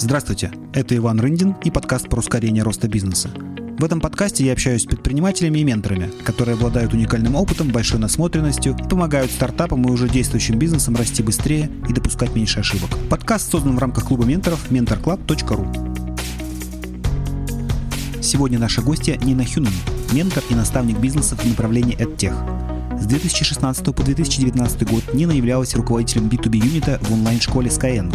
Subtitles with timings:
[0.00, 3.30] Здравствуйте, это Иван Рындин и подкаст про ускорение роста бизнеса.
[3.78, 8.76] В этом подкасте я общаюсь с предпринимателями и менторами, которые обладают уникальным опытом, большой насмотренностью
[8.78, 12.90] и помогают стартапам и уже действующим бизнесам расти быстрее и допускать меньше ошибок.
[13.10, 15.88] Подкаст создан в рамках клуба менторов mentorclub.ru.
[18.22, 19.72] Сегодня наша гостья Нина Хюнен,
[20.12, 23.00] ментор и наставник бизнеса в направлении EdTech.
[23.00, 28.14] С 2016 по 2019 год Нина являлась руководителем B2B юнита в онлайн-школе Skyeng.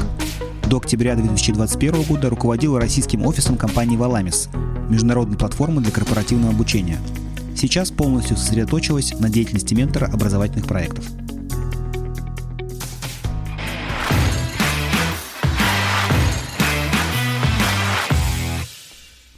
[0.67, 4.49] До октября 2021 года руководила российским офисом компании Valamis,
[4.89, 6.99] международной платформы для корпоративного обучения.
[7.55, 11.05] Сейчас полностью сосредоточилась на деятельности ментора образовательных проектов–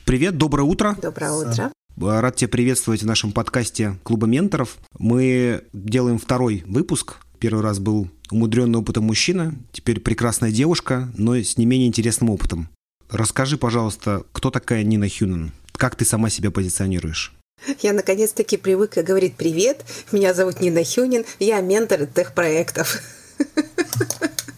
[0.06, 0.96] Привет, доброе утро.
[1.02, 1.72] Доброе утро.
[1.98, 4.78] Рад тебя приветствовать в нашем подкасте Клуба менторов.
[5.00, 7.16] Мы делаем второй выпуск.
[7.40, 12.70] Первый раз был умудренный опытом мужчина, теперь прекрасная девушка, но с не менее интересным опытом.
[13.10, 15.54] Расскажи, пожалуйста, кто такая Нина Хюнен?
[15.74, 17.34] Как ты сама себя позиционируешь?
[17.82, 23.02] Я наконец-таки привыкла говорить «Привет, меня зовут Нина Хюнин, я ментор тех-проектов».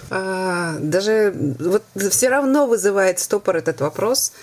[0.10, 4.32] А, даже вот все равно вызывает стопор этот вопрос–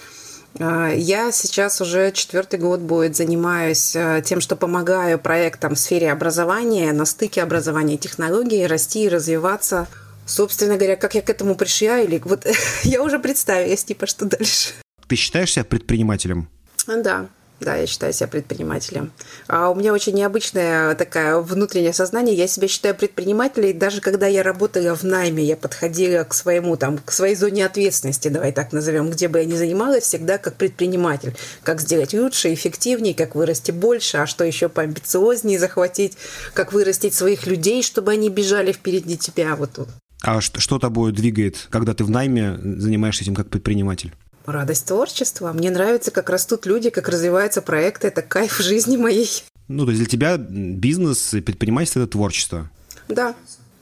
[0.59, 6.93] я сейчас уже четвертый год будет занимаюсь а, тем, что помогаю проектам в сфере образования,
[6.93, 9.89] на стыке образования и технологий расти и развиваться.
[10.27, 12.47] Собственно говоря, как я к этому пришла, или вот
[12.85, 14.73] я уже представилась, типа, что дальше.
[15.09, 16.49] Ты считаешь себя предпринимателем?
[16.87, 17.27] Да,
[17.65, 19.13] да, я считаю себя предпринимателем.
[19.49, 22.35] А у меня очень необычное такое внутреннее сознание.
[22.35, 23.79] Я себя считаю предпринимателем.
[23.79, 28.29] Даже когда я работала в найме, я подходила к своему, там, к своей зоне ответственности,
[28.29, 31.35] давай так назовем, где бы я ни занималась, всегда как предприниматель.
[31.63, 36.17] Как сделать лучше, эффективнее, как вырасти больше, а что еще поамбициознее захватить,
[36.53, 39.57] как вырастить своих людей, чтобы они бежали впереди тебя.
[39.57, 39.89] Вот.
[40.23, 44.13] А что, что тобой двигает, когда ты в найме занимаешься этим как предприниматель?
[44.47, 45.53] Радость творчества.
[45.53, 48.09] Мне нравится, как растут люди, как развиваются проекты.
[48.09, 49.29] Это кайф жизни моей.
[49.69, 52.71] Ну, то есть для тебя бизнес и предпринимательство– это творчество?
[53.09, 53.35] Да.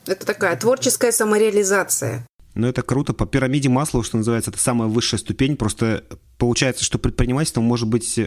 [0.05, 2.25] Это такая творческая самореализация.
[2.55, 3.13] Ну, это круто.
[3.13, 5.57] По пирамиде масла, что называется, это самая высшая ступень.
[5.57, 6.05] Просто
[6.37, 8.19] получается, что предпринимательство может быть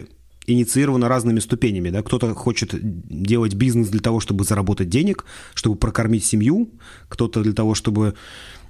[0.47, 1.89] инициировано разными ступенями.
[1.89, 2.01] Да?
[2.01, 6.69] Кто-то хочет делать бизнес для того, чтобы заработать денег, чтобы прокормить семью,
[7.09, 8.15] кто-то для того, чтобы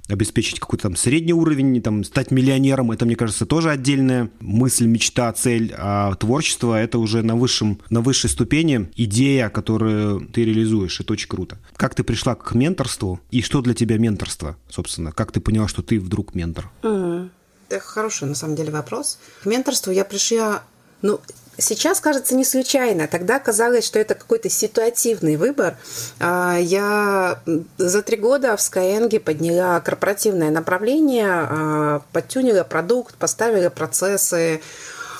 [0.08, 5.32] обеспечить какой-то там средний уровень, там, стать миллионером, это, мне кажется, тоже отдельная мысль, мечта,
[5.32, 11.12] цель, а творчество— это уже на, высшем, на высшей ступени идея, которую ты реализуешь, это
[11.12, 11.58] очень круто.
[11.76, 15.12] Как ты пришла к менторству, и что для тебя менторство, собственно?
[15.12, 16.70] Как ты поняла, что ты вдруг ментор?
[16.82, 17.30] Mm.
[17.68, 19.18] Это хороший, на самом деле, вопрос.
[19.42, 20.62] К менторству я пришла
[21.02, 21.20] ну,
[21.60, 23.08] Сейчас кажется не случайно.
[23.08, 25.76] Тогда казалось, что это какой-то ситуативный выбор.
[26.20, 27.40] А, я
[27.76, 34.60] за три года в Skyeng подняла корпоративное направление, а, подтюнила продукт, поставила процессы,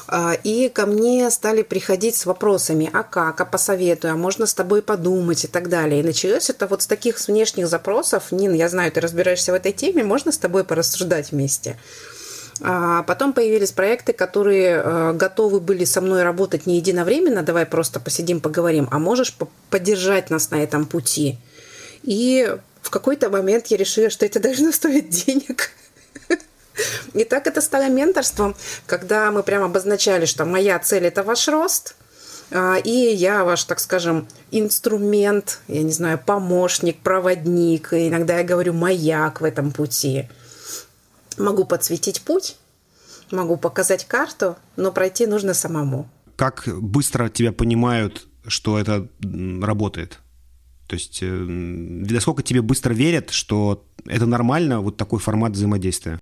[0.07, 4.55] а, и ко мне стали приходить с вопросами, а как, а посоветую, а можно с
[4.55, 6.01] тобой подумать и так далее.
[6.01, 8.31] И началось это вот с таких внешних запросов.
[8.31, 11.77] Нин, я знаю, ты разбираешься в этой теме, можно с тобой порассуждать вместе?
[12.61, 18.01] А потом появились проекты, которые э, готовы были со мной работать не единовременно, давай просто
[18.01, 19.37] посидим, поговорим, а можешь
[19.71, 21.39] поддержать нас на этом пути.
[22.03, 22.53] И
[22.83, 25.71] в какой-то момент я решила, что это должно стоить денег.
[27.13, 28.55] И так это стало менторством,
[28.87, 31.97] когда мы прямо обозначали, что моя цель– это ваш рост,
[32.53, 38.75] а, и я ваш, так скажем, инструмент, я не знаю, помощник, проводник, иногда я говорю
[38.75, 40.29] маяк в этом пути–
[41.39, 42.57] Могу подсветить путь,
[43.31, 46.09] могу показать карту, но пройти нужно самому.
[46.37, 49.09] Как быстро тебя понимают, что это
[49.61, 50.19] работает?
[50.87, 56.19] То есть, э, насколько тебе быстро верят, что это нормально, вот такой формат взаимодействия?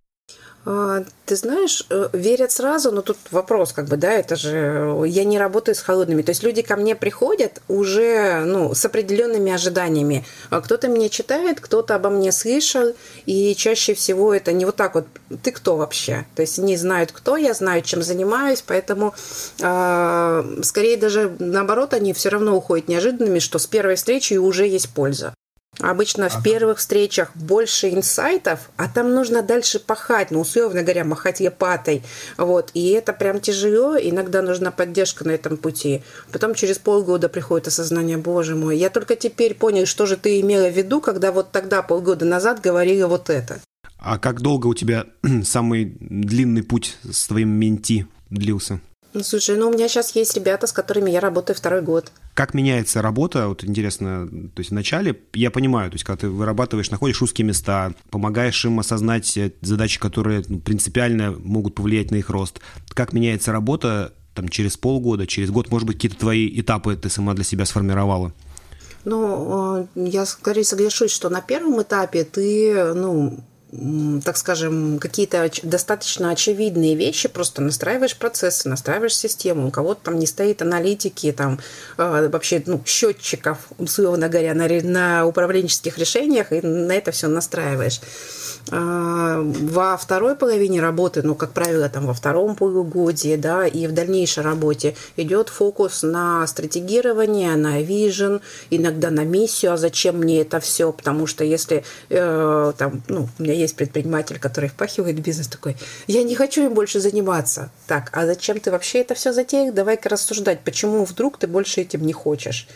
[0.68, 5.24] А, ты знаешь, э, верят сразу, но тут вопрос, как бы, да, это же я
[5.24, 6.22] не работаю с холодными.
[6.22, 10.24] То есть люди ко мне приходят уже, ну, с определенными ожиданиями.
[10.50, 12.96] А кто-то меня читает, кто-то обо мне слышал,
[13.26, 15.06] и чаще всего это не вот так вот,
[15.44, 16.26] ты кто вообще?
[16.34, 19.14] То есть они знают, кто я, знают, чем занимаюсь, поэтому
[19.60, 24.90] э, скорее даже наоборот, они все равно уходят неожиданными, что с первой встречи уже есть
[24.90, 25.32] польза.
[25.80, 26.38] Обычно ага.
[26.38, 32.02] в первых встречах больше инсайтов, а там нужно дальше пахать, ну, условно говоря, махать лопатой.
[32.38, 32.70] Вот.
[32.74, 36.02] И это прям тяжело, иногда нужна поддержка на этом пути.
[36.32, 40.68] Потом через полгода приходит осознание, боже мой, я только теперь понял, что же ты имела
[40.68, 43.60] в виду, когда вот тогда, полгода назад, говорила вот это.
[43.98, 45.06] А как долго у тебя
[45.44, 48.80] самый длинный путь с твоим менти длился?
[49.16, 52.12] Ну, слушай, ну у меня сейчас есть ребята, с которыми я работаю второй год.
[52.34, 53.48] Как меняется работа?
[53.48, 57.94] Вот интересно, то есть вначале, я понимаю, то есть когда ты вырабатываешь, находишь узкие места,
[58.10, 62.60] помогаешь им осознать задачи, которые ну, принципиально могут повлиять на их рост.
[62.90, 67.32] Как меняется работа там, через полгода, через год, может быть, какие-то твои этапы ты сама
[67.32, 68.34] для себя сформировала?
[69.06, 73.42] Ну, э, я скорее соглашусь, что на первом этапе ты, ну,
[74.24, 80.26] так скажем, какие-то достаточно очевидные вещи, просто настраиваешь процессы, настраиваешь систему, у кого-то там не
[80.26, 81.58] стоит аналитики, там
[81.98, 88.00] э, вообще ну, счетчиков, условно говоря, на, на управленческих решениях, и на это все настраиваешь.
[88.70, 93.92] А, во второй половине работы, ну, как правило, там во втором полугодии, да, и в
[93.92, 98.40] дальнейшей работе идет фокус на стратегирование, на вижен,
[98.70, 103.42] иногда на миссию, а зачем мне это все, потому что если э, там, ну, у
[103.42, 105.76] меня есть предприниматель, который впахивает бизнес такой,
[106.06, 107.70] я не хочу им больше заниматься.
[107.86, 109.72] Так, а зачем ты вообще это все затеял?
[109.72, 112.68] Давай-ка рассуждать, почему вдруг ты больше этим не хочешь.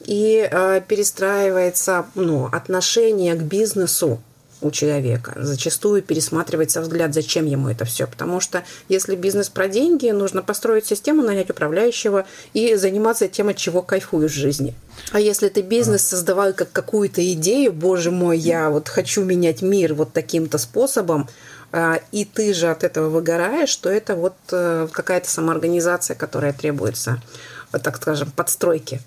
[0.00, 4.20] И э, перестраивается ну, отношение к бизнесу
[4.62, 5.34] у человека.
[5.36, 8.06] Зачастую пересматривается взгляд, зачем ему это все.
[8.06, 12.24] Потому что если бизнес про деньги, нужно построить систему, нанять управляющего
[12.54, 14.74] и заниматься тем, от чего кайфуешь в жизни.
[15.10, 19.94] А если ты бизнес создавал как какую-то идею, боже мой, я вот хочу менять мир
[19.94, 21.28] вот таким-то способом,
[21.72, 27.22] а, и ты же от этого выгораешь, то это вот э, какая-то самоорганизация, которая требуется,
[27.70, 29.00] так скажем, подстройки.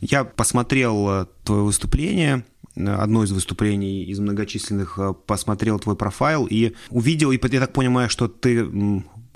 [0.00, 2.44] Я посмотрел э, твое выступление,
[2.76, 8.08] одно из выступлений из многочисленных, э, посмотрел твой профайл и увидел, и я так понимаю,
[8.08, 8.68] что ты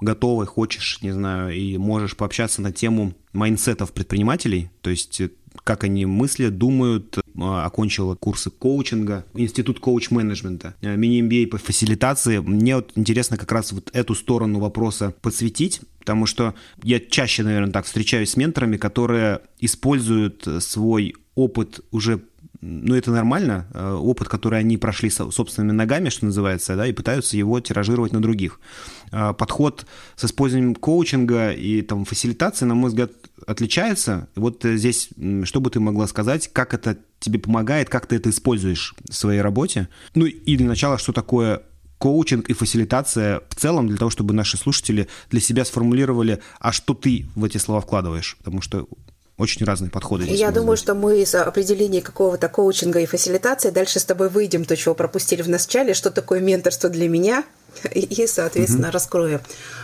[0.01, 5.31] готовый, хочешь, не знаю, и можешь пообщаться на тему майнсетов предпринимателей, то есть э,
[5.63, 12.39] как они мыслят, думают, э, окончила курсы коучинга, институт коуч-менеджмента, мини-MBA по фасилитации.
[12.39, 17.73] Мне вот интересно как раз вот эту сторону вопроса подсветить, потому что я чаще, наверное,
[17.73, 22.21] так встречаюсь с менторами, которые используют свой опыт уже
[22.67, 27.37] ну, это нормально, э, опыт, который они прошли собственными ногами, что называется, да, и пытаются
[27.37, 28.59] его тиражировать на других.
[29.13, 33.13] Э, подход с использованием коучинга и там фасилитации, на мой взгляд,
[33.47, 34.29] отличается.
[34.35, 35.11] Вот э, здесь,
[35.45, 39.43] что бы ты могла сказать, как это тебе помогает, как ты это используешь в своей
[39.43, 39.89] работе?
[40.15, 41.63] Ну, и для начала, что такое
[41.99, 46.95] коучинг и фасилитация в целом для того, чтобы наши слушатели для себя сформулировали, а что
[46.95, 48.89] ты в эти слова вкладываешь, потому что
[49.37, 50.25] очень разные подходы.
[50.27, 54.77] Я думаю, что мы из определения какого-то коучинга и фасилитации дальше с тобой выйдем, то,
[54.77, 57.45] чего пропустили в начале, что такое менторство для меня,
[57.93, 58.95] и, соответственно, угу.
[58.95, 59.41] раскроем.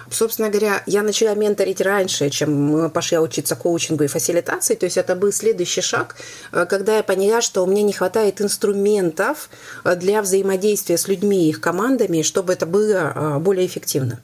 [0.09, 4.77] Собственно говоря, я начала менторить раньше, чем пошла учиться коучингу и фасилитации.
[4.77, 6.15] То есть это был следующий шаг,
[6.53, 9.51] э, когда я поняла, что у меня не хватает инструментов
[9.83, 14.21] э, для взаимодействия с людьми и их командами, чтобы это было э, более эффективно.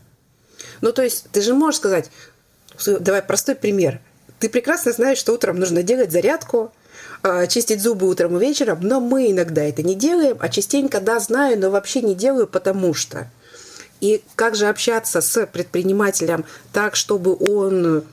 [0.80, 2.10] Ну, то есть ты же можешь сказать,
[2.86, 4.00] давай простой пример–
[4.38, 6.72] ты прекрасно знаешь, что утром нужно делать зарядку,
[7.22, 11.18] а, чистить зубы утром и вечером, но мы иногда это не делаем, а частенько, да,
[11.18, 13.28] знаю, но вообще не делаю, потому что.
[14.00, 18.04] И как же общаться с предпринимателем так, чтобы он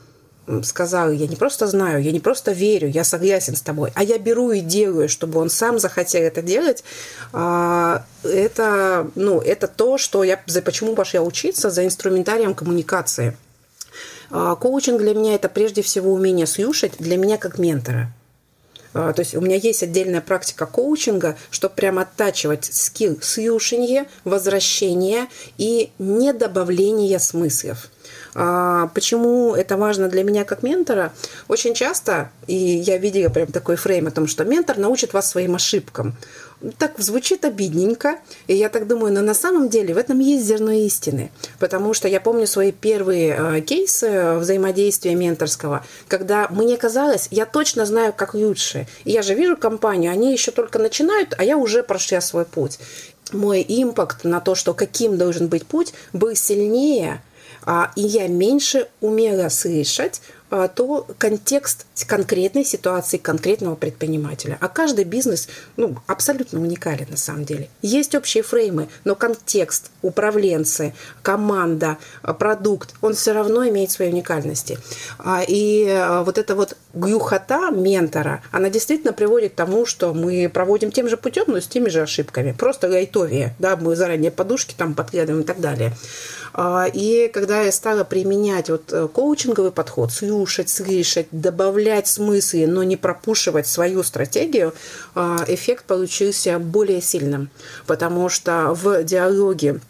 [0.62, 4.18] сказал, я не просто знаю, я не просто верю, я согласен с тобой, а я
[4.18, 6.84] беру и делаю, чтобы он сам захотел это делать,
[7.32, 13.36] а, это, ну, это то, что я, почему пошла учиться за инструментарием коммуникации.
[14.36, 18.12] А, коучинг для меня это прежде всего умение слушать, для меня как ментора.
[18.92, 25.28] А, то есть у меня есть отдельная практика коучинга, чтобы прямо оттачивать скилл слушания, возвращения
[25.56, 27.90] и недобавления смыслов.
[28.34, 31.12] А, почему это важно для меня как ментора?
[31.46, 35.54] Очень часто, и я видела прям такой фрейм о том, что ментор научит вас своим
[35.54, 36.16] ошибкам
[36.78, 40.72] так звучит обидненько, и я так думаю, но на самом деле в этом есть зерно
[40.72, 47.46] истины, потому что я помню свои первые э, кейсы взаимодействия менторского, когда мне казалось, я
[47.46, 48.86] точно знаю, как лучше.
[49.04, 52.78] И я же вижу компанию, они еще только начинают, а я уже прошла свой путь.
[53.32, 57.22] Мой импакт на то, что каким должен быть путь, был сильнее,
[57.66, 60.20] а, и я меньше умела слышать
[60.74, 64.58] то контекст конкретной ситуации конкретного предпринимателя.
[64.60, 67.68] А каждый бизнес ну, абсолютно уникален на самом деле.
[67.82, 71.98] Есть общие фреймы, но контекст, управленцы, команда,
[72.38, 74.78] продукт, он все равно имеет свои уникальности.
[75.18, 80.50] А, и а, вот эта вот гюхота ментора, она действительно приводит к тому, что мы
[80.52, 82.52] проводим тем же путем, но с теми же ошибками.
[82.52, 85.92] Просто лайтовее, да, мы заранее подушки там подкладываем и так далее.
[86.92, 90.12] И когда я стала применять вот э, коучинговый подход,
[90.44, 94.74] слушать, слышать, добавлять смыслы, но не пропушивать свою стратегию,
[95.14, 97.48] эффект получился более сильным,
[97.86, 99.80] потому что в диалоге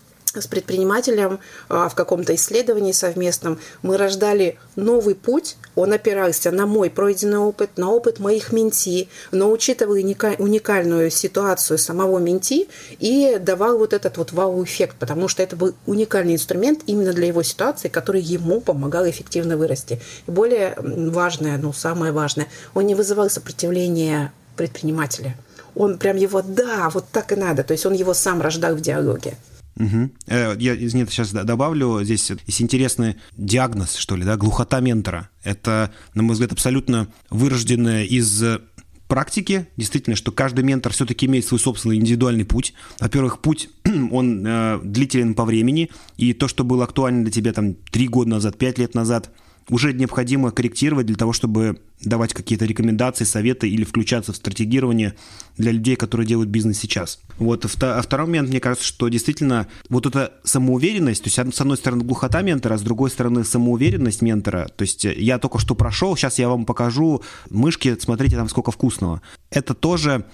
[0.40, 5.56] с предпринимателем а, в каком-то исследовании совместном мы рождали новый путь.
[5.74, 10.00] Он опирался на мой пройденный опыт, на опыт моих менти, но учитывая
[10.38, 16.34] уникальную ситуацию самого менти и давал вот этот вот вау-эффект, потому что это был уникальный
[16.34, 20.00] инструмент именно для его ситуации, который ему помогал эффективно вырасти.
[20.26, 25.36] И более важное, ну самое важное, он не вызывал сопротивления предпринимателя.
[25.74, 27.64] Он прям его, да, вот так и надо.
[27.64, 29.34] То есть он его сам рождал в диалоге.
[29.76, 30.10] Угу.
[30.28, 35.30] Я извините, сейчас добавлю, здесь есть интересный диагноз, что ли, да, глухота ментора.
[35.42, 38.42] Это, на мой взгляд, абсолютно вырожденное из
[39.08, 42.74] практики, действительно, что каждый ментор все-таки имеет свой собственный индивидуальный путь.
[43.00, 43.68] Во-первых, путь,
[44.10, 48.30] он э, длителен по времени, и то, что было актуально для тебя там три года
[48.30, 49.30] назад, пять лет назад,
[49.68, 55.14] уже необходимо корректировать для того, чтобы давать какие-то рекомендации, советы или включаться в стратегирование
[55.56, 57.20] для людей, которые делают бизнес сейчас.
[57.38, 57.64] Вот.
[57.80, 62.04] А второй момент, мне кажется, что действительно вот эта самоуверенность, то есть с одной стороны
[62.04, 66.48] глухота ментора, с другой стороны самоуверенность ментора, то есть я только что прошел, сейчас я
[66.48, 69.22] вам покажу мышки, смотрите там сколько вкусного.
[69.50, 70.26] Это тоже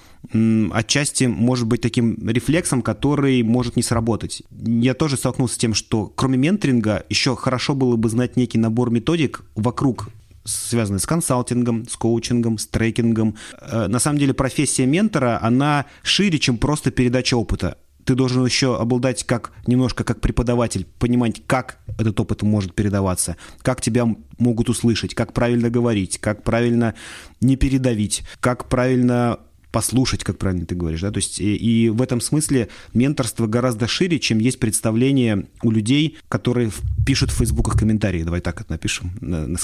[0.73, 4.43] отчасти может быть таким рефлексом, который может не сработать.
[4.51, 8.91] Я тоже столкнулся с тем, что кроме менторинга еще хорошо было бы знать некий набор
[8.91, 10.09] методик вокруг
[10.45, 13.37] связанные с консалтингом, с коучингом, с трекингом.
[13.61, 17.79] Э, на самом деле профессия ментора, она шире, чем просто передача опыта.
[18.05, 23.81] Ты должен еще обладать как немножко как преподаватель, понимать, как этот опыт может передаваться, как
[23.81, 24.07] тебя
[24.39, 26.95] могут услышать, как правильно говорить, как правильно
[27.41, 29.39] не передавить, как правильно
[29.73, 33.87] послушать, как правильно ты говоришь, да, то есть и, и в этом смысле менторство гораздо
[33.87, 36.71] шире, чем есть представление у людей, которые
[37.07, 39.57] пишут в фейсбуках комментарии, давай так это напишем,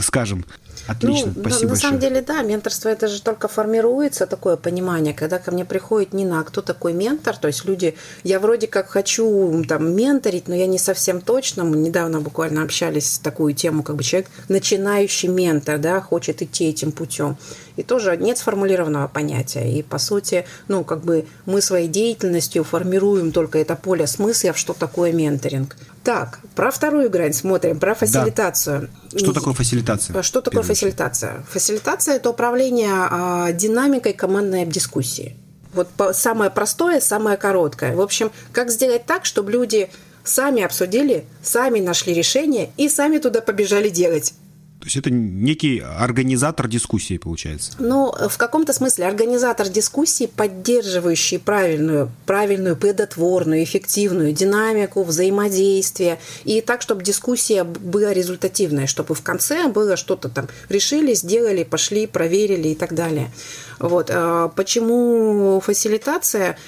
[0.00, 0.44] скажем.
[0.86, 1.68] Отлично, ну, спасибо на, большое.
[1.68, 6.12] На самом деле, да, менторство это же только формируется такое понимание, когда ко мне приходит
[6.12, 7.94] Нина, а кто такой ментор, то есть люди,
[8.24, 13.14] я вроде как хочу там менторить, но я не совсем точно, мы недавно буквально общались
[13.14, 17.36] с такую тему, как бы человек начинающий ментор, да, хочет идти этим путем
[17.76, 19.70] и тоже нет сформулированного понятия.
[19.70, 24.72] И, по сути, ну, как бы мы своей деятельностью формируем только это поле смысла, что
[24.72, 25.76] такое менторинг.
[26.04, 28.88] Так, про вторую грань смотрим, про фасилитацию.
[29.12, 29.18] Да.
[29.18, 30.22] Что такое фасилитация?
[30.22, 31.44] Что такое фасилитация?
[31.50, 35.36] Фасилитация– это управление а, динамикой командной дискуссии.
[35.74, 37.94] Вот самое простое, самое короткое.
[37.94, 39.90] В общем, как сделать так, чтобы люди
[40.24, 44.34] сами обсудили, сами нашли решение и сами туда побежали делать.
[44.82, 47.70] То есть это некий организатор дискуссии, получается.
[47.78, 56.18] Ну, в каком-то смысле организатор дискуссии, поддерживающий правильную, правильную, плодотворную, эффективную динамику, взаимодействие.
[56.42, 62.08] И так, чтобы дискуссия была результативная, чтобы в конце было что-то там решили, сделали, пошли,
[62.08, 63.30] проверили и так далее.
[63.78, 64.10] Вот.
[64.10, 66.58] А почему фасилитация?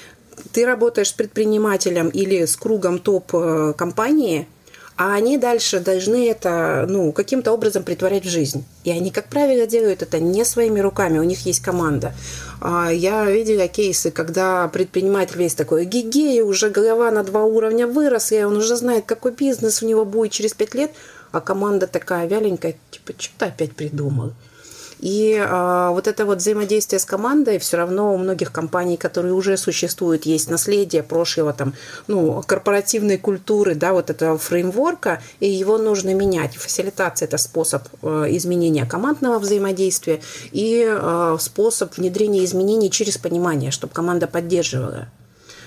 [0.53, 4.47] Ты работаешь с предпринимателем или с кругом топ-компании,
[4.97, 8.63] а они дальше должны это ну, каким-то образом притворять в жизнь.
[8.85, 12.13] И они, как правило, делают это не своими руками, у них есть команда.
[12.61, 18.35] А, я видела кейсы, когда предприниматель весь такой гигей, уже голова на два уровня выросла,
[18.35, 20.91] и он уже знает, какой бизнес у него будет через пять лет,
[21.31, 24.31] а команда такая вяленькая, типа, что ты опять придумал?
[24.99, 29.57] И а, вот это вот взаимодействие с командой все равно у многих компаний, которые уже
[29.57, 31.73] существуют, есть наследие прошлого там,
[32.07, 36.55] ну, корпоративной культуры, да, вот этого фреймворка, и его нужно менять.
[36.55, 40.21] Фасилитация– это способ э, изменения командного взаимодействия
[40.51, 45.09] и э, способ внедрения изменений через понимание, чтобы команда поддерживала.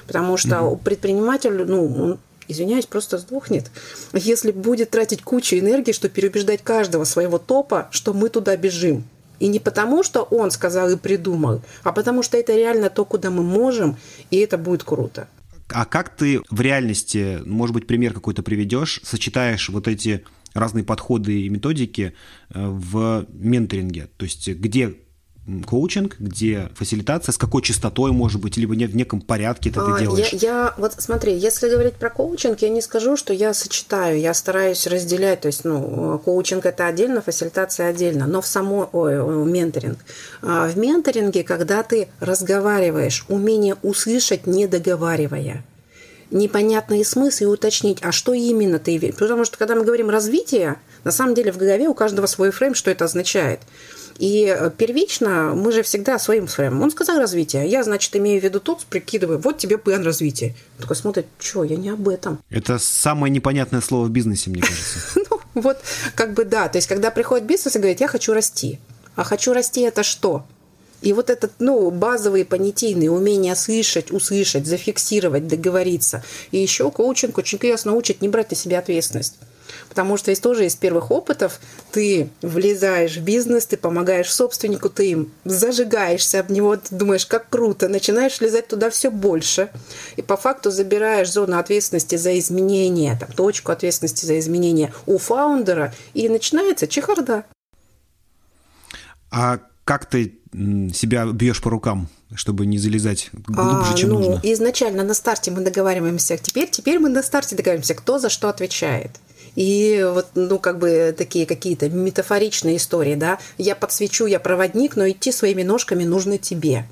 [0.07, 0.79] Потому что mm-hmm.
[0.85, 2.19] предприниматель, ну, он
[2.49, 3.71] извиняюсь, просто сдохнет,
[4.15, 9.05] если будет тратить кучу энергии, чтобы переубеждать каждого своего топа, что мы туда бежим.
[9.41, 13.31] И не потому, что он сказал и придумал, а потому что это реально то, куда
[13.31, 13.97] мы можем,
[14.31, 15.29] и это будет круто.
[15.69, 21.43] А как ты в реальности, может быть, пример какой-то приведешь, сочетаешь вот эти разные подходы
[21.43, 22.15] и методики
[22.51, 24.09] э, в менторинге?
[24.17, 24.95] То есть где
[25.67, 30.03] коучинг, где фасилитация, с какой частотой, может быть, либо в неком порядке это а, ты
[30.03, 30.29] делаешь?
[30.33, 34.35] Я, я, вот смотри, если говорить про коучинг, я не скажу, что я сочетаю, я
[34.35, 39.99] стараюсь разделять, то есть, ну, коучинг это отдельно, фасилитация отдельно, но в само, ой, менторинг.
[40.43, 45.65] А в менторинге, когда ты разговариваешь, умение услышать, не договаривая,
[46.31, 49.15] непонятные смыслы и уточнить, а что именно ты...
[49.19, 52.75] Потому что, когда мы говорим развитие, на самом деле в голове у каждого свой фрейм,
[52.75, 53.61] что это означает.
[54.19, 56.83] И э, первично мы же всегда своим своим.
[56.83, 57.69] Он сказал развитие.
[57.69, 60.57] Я, значит, имею в виду тут, прикидываю, вот тебе план развития.
[60.77, 62.41] Он такой смотрит, что, я не об этом.
[62.51, 64.99] Это самое непонятное слово в бизнесе, мне кажется.
[65.55, 65.79] Ну, вот,
[66.15, 66.69] как бы да.
[66.69, 68.79] То есть, когда приходит бизнес и говорит, я хочу расти.
[69.17, 70.45] А хочу расти это что?
[71.01, 76.25] И вот этот, ну, базовые понятийные умения слышать, услышать, зафиксировать, договориться.
[76.51, 79.37] И еще коучинг очень ясно учит не брать на себя ответственность.
[79.89, 81.61] Потому что есть тоже из первых опытов
[81.93, 87.49] ты влезаешь в бизнес, ты помогаешь собственнику, ты им зажигаешься об него, ты думаешь, как
[87.49, 89.71] круто, начинаешь влезать туда все больше.
[90.17, 95.95] И по факту забираешь зону ответственности за изменения, там, точку ответственности за изменения у фаундера,
[96.15, 97.45] и начинается чехарда.
[99.31, 100.39] А как ты
[100.95, 104.41] себя бьешь по рукам, чтобы не залезать глубже, а, чем ну, нужно?
[104.43, 109.13] Изначально на старте мы договариваемся, теперь, теперь мы на старте договариваемся, кто за что отвечает.
[109.57, 113.39] И вот, ну, как бы такие какие-то метафоричные истории, да.
[113.57, 116.87] Я подсвечу, я проводник, но идти своими ножками нужно тебе.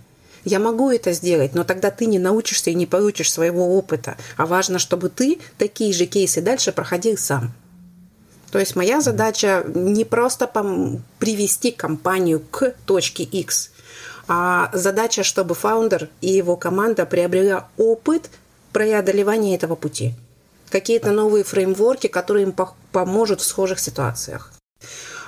[0.45, 4.17] Я могу это сделать, но тогда ты не научишься и не получишь своего опыта.
[4.37, 7.53] А важно, чтобы ты такие же кейсы дальше проходил сам.
[8.53, 10.47] То есть моя задача не просто
[11.19, 13.73] привести компанию к точке X,
[14.29, 18.31] а задача, чтобы фаундер и его команда приобрели опыт
[18.73, 20.15] преодолевания этого пути.
[20.71, 22.55] Какие-то новые фреймворки, которые им
[22.93, 24.53] поможет в схожих ситуациях.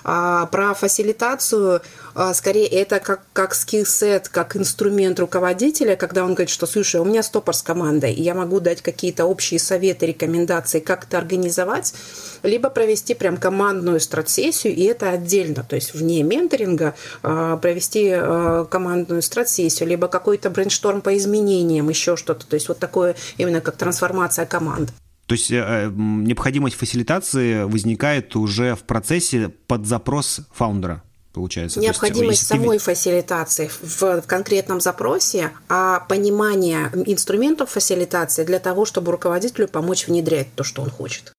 [0.04, 1.82] А про фасилитацию,
[2.14, 7.04] а, скорее, это как, как скилл-сет, как инструмент руководителя, когда он говорит, что, слушай, у
[7.04, 11.94] меня стопор с командой, и я могу дать какие-то общие советы, рекомендации, как это организовать,
[12.42, 18.64] либо провести прям командную стратсессию, и это отдельно, то есть вне менторинга а, провести а,
[18.64, 23.76] командную стратсессию, либо какой-то брейншторм по изменениям, еще что-то, то есть вот такое именно как
[23.76, 24.90] трансформация команд.
[25.28, 31.02] То есть э, необходимость фасилитации возникает уже в процессе под запрос фаундера
[31.34, 31.78] получается.
[31.78, 32.84] Необходимость есть, самой ты...
[32.84, 40.48] фасилитации в, в конкретном запросе, а понимание инструментов фасилитации для того, чтобы руководителю помочь внедрять
[40.56, 41.32] то, что он хочет.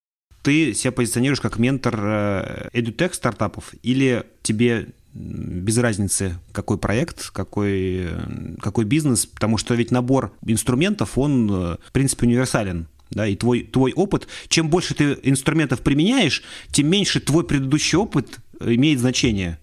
[0.44, 1.96] Ты себя позиционируешь как ментор
[2.72, 8.08] edutech стартапов или тебе без разницы, какой проект, какой,
[8.62, 13.64] какой бизнес, потому что ведь набор инструментов, он, э, в принципе, универсален да, и твой,
[13.64, 19.60] твой опыт, чем больше ты инструментов применяешь, тем меньше твой предыдущий опыт имеет значение.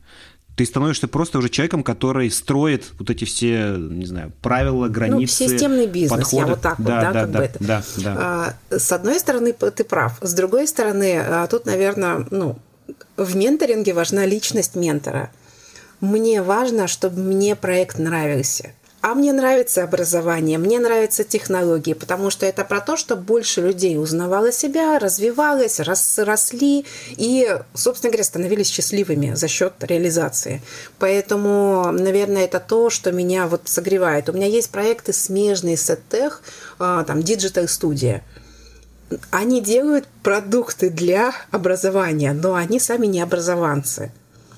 [0.56, 5.50] Ты становишься просто уже человеком, который строит вот эти все, не знаю, правила, границы, ну,
[5.50, 6.42] системный бизнес, подходы.
[6.42, 7.58] я вот так да, вот, да, да, как да, бы это.
[7.60, 8.16] Да, да.
[8.71, 10.18] А, с одной стороны, ты прав.
[10.23, 12.58] С другой стороны, а, тут, наверное, ну,
[13.18, 15.30] в менторинге важна личность ментора.
[16.00, 18.73] Мне важно, чтобы мне проект нравился
[19.06, 23.97] а мне нравится образование, мне нравятся технологии, потому что это про то, чтобы больше людей
[23.99, 30.60] узнавало себя, развивалось, рос, росли и, собственно говоря, становились счастливыми за счет реализации.
[30.99, 34.28] Поэтому, наверное, это то, что меня вот согревает.
[34.28, 36.32] У меня есть проекты смежные с EdTech,
[36.80, 38.23] а, там, Digital Studio.
[39.30, 44.10] Они делают продукты для образования, но они сами не образованцы.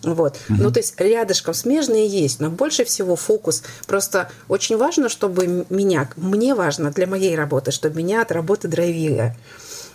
[0.02, 0.37] Вот.
[0.48, 0.62] Угу.
[0.62, 3.62] Ну, то есть рядышком смежные есть, но больше всего фокус.
[3.87, 9.34] Просто очень важно, чтобы меня, мне важно для моей работы, чтобы меня от работы драйвили.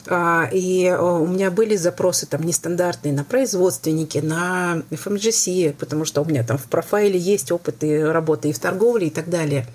[0.07, 6.25] А, и у меня были запросы там нестандартные на производственники, на FMGC, потому что у
[6.25, 9.65] меня там в профайле есть опыт и работы и в торговле и так далее.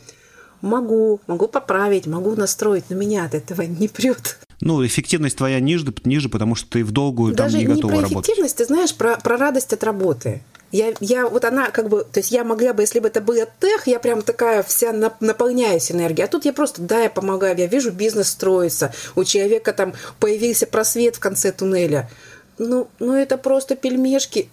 [0.60, 4.38] Могу, могу поправить, могу настроить, но меня от этого не прет.
[4.60, 7.92] Ну, эффективность твоя ниже, ниже, потому что ты в долгую Даже там не, не готова
[7.92, 8.24] про работать.
[8.24, 10.42] эффективность, ты знаешь, про, про радость от работы.
[10.70, 13.46] Я, я, вот она как бы, то есть я могла бы, если бы это было
[13.60, 16.26] тех, я прям такая вся наполняюсь энергией.
[16.26, 20.66] А тут я просто, да, я помогаю, я вижу бизнес строится, у человека там появился
[20.66, 22.10] просвет в конце туннеля.
[22.58, 24.48] Ну, ну это просто пельмешки.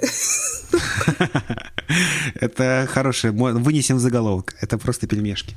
[2.35, 3.31] Это хорошее.
[3.33, 4.55] Вынесем заголовок.
[4.61, 5.55] Это просто пельмешки.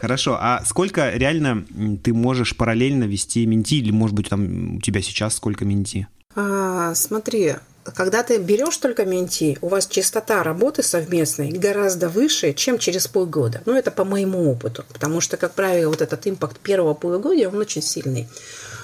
[0.00, 0.36] Хорошо.
[0.40, 1.64] А сколько реально
[2.02, 3.76] ты можешь параллельно вести менти?
[3.76, 6.08] Или, может быть, там у тебя сейчас сколько менти?
[6.34, 7.54] А, смотри,
[7.94, 13.62] когда ты берешь только менти, у вас частота работы совместной гораздо выше, чем через полгода.
[13.64, 17.56] Ну, это по моему опыту, потому что, как правило, вот этот импакт первого полугодия, он
[17.58, 18.28] очень сильный.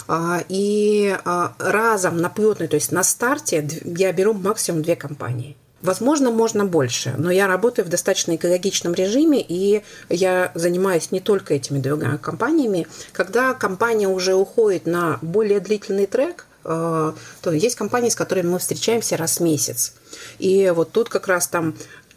[0.09, 5.57] А, и а, разом на плотной, то есть на старте я беру максимум две компании.
[5.83, 11.55] Возможно, можно больше, но я работаю в достаточно экологичном режиме, и я занимаюсь не только
[11.55, 12.87] этими двумя компаниями.
[13.12, 17.12] Когда компания уже уходит на более длительный трек, э,
[17.43, 19.95] то есть компании, с которыми мы встречаемся раз в месяц.
[20.38, 21.75] И вот тут как раз там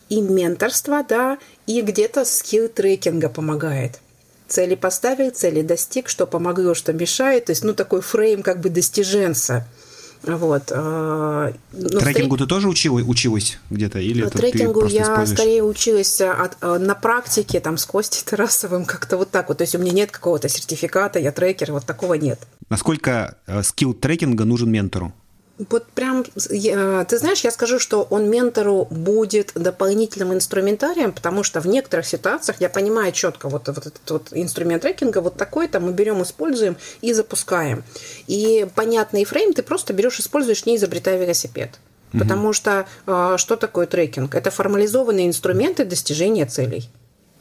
[0.09, 3.99] и менторство, да, и где-то скилл трекинга помогает.
[4.47, 7.45] Цели поставил, цели достиг, что помогло, что мешает.
[7.45, 9.67] То есть, ну, такой фрейм как бы достиженца–
[10.25, 10.71] вот.
[10.73, 12.45] А, ну, Трекингу стри...
[12.45, 13.99] ты тоже училась, училась где-то?
[13.99, 19.31] Или Трекингу я скорее училась от, а, на практике, там, с Костей Тарасовым, как-то вот
[19.31, 19.59] так вот.
[19.59, 22.39] То есть у меня нет какого-то сертификата, я трекер, вот такого нет.
[22.69, 25.13] Насколько э, скилл трекинга нужен ментору?
[25.57, 31.67] Вот прям, ты знаешь, я скажу, что он ментору будет дополнительным инструментарием, потому что в
[31.67, 36.21] некоторых ситуациях я понимаю четко, вот, вот этот вот инструмент трекинга вот такой-то мы берем,
[36.21, 37.85] используем и запускаем.
[38.27, 41.79] И понятный фрейм ты просто берешь, используешь, не изобретая велосипед.
[42.11, 44.35] Потому что а, что такое трекинг?
[44.35, 46.89] Это формализованные инструменты достижения целей.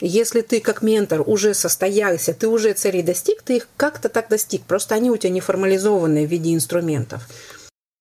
[0.00, 4.62] Если ты как ментор уже состоялся, ты уже целей достиг, ты их как-то так достиг.
[4.62, 7.22] Просто они у тебя не формализованные в виде инструментов.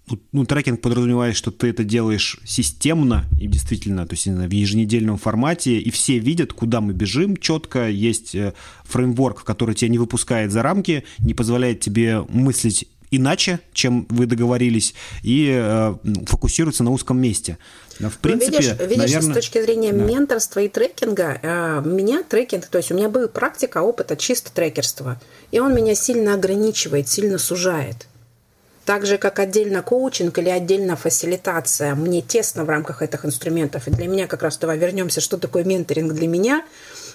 [0.08, 5.18] Ну, ну, трекинг подразумевает, что ты это делаешь системно и действительно, то есть в еженедельном
[5.18, 7.88] формате, и все видят, куда мы бежим четко.
[7.88, 14.06] Есть э, фреймворк, который тебя не выпускает за рамки, не позволяет тебе мыслить иначе, чем
[14.10, 17.58] вы договорились, и э, фокусируется на узком месте.
[18.00, 19.32] В принципе, видишь, видишь наверное...
[19.32, 20.04] с точки зрения да.
[20.04, 25.22] менторства и трекинга, э, меня трекинг, то есть у меня была практика, опыта чисто трекерства,
[25.52, 28.08] и он меня сильно ограничивает, сильно сужает.
[28.86, 33.88] Так же, как отдельно коучинг или отдельно фасилитация, мне тесно в рамках этих инструментов.
[33.88, 36.66] И для меня как раз, давай вернемся, что такое менторинг для меня.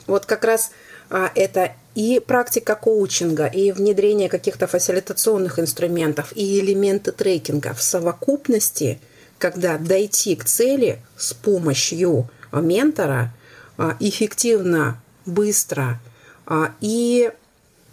[0.06, 0.70] Вот как раз
[1.10, 8.98] а, это и практика коучинга, и внедрение каких-то фасилитационных инструментов, и элементы трекинга в совокупности,
[9.38, 13.34] когда дойти к цели с помощью ментора
[13.76, 16.00] а, эффективно, быстро
[16.46, 17.30] а, и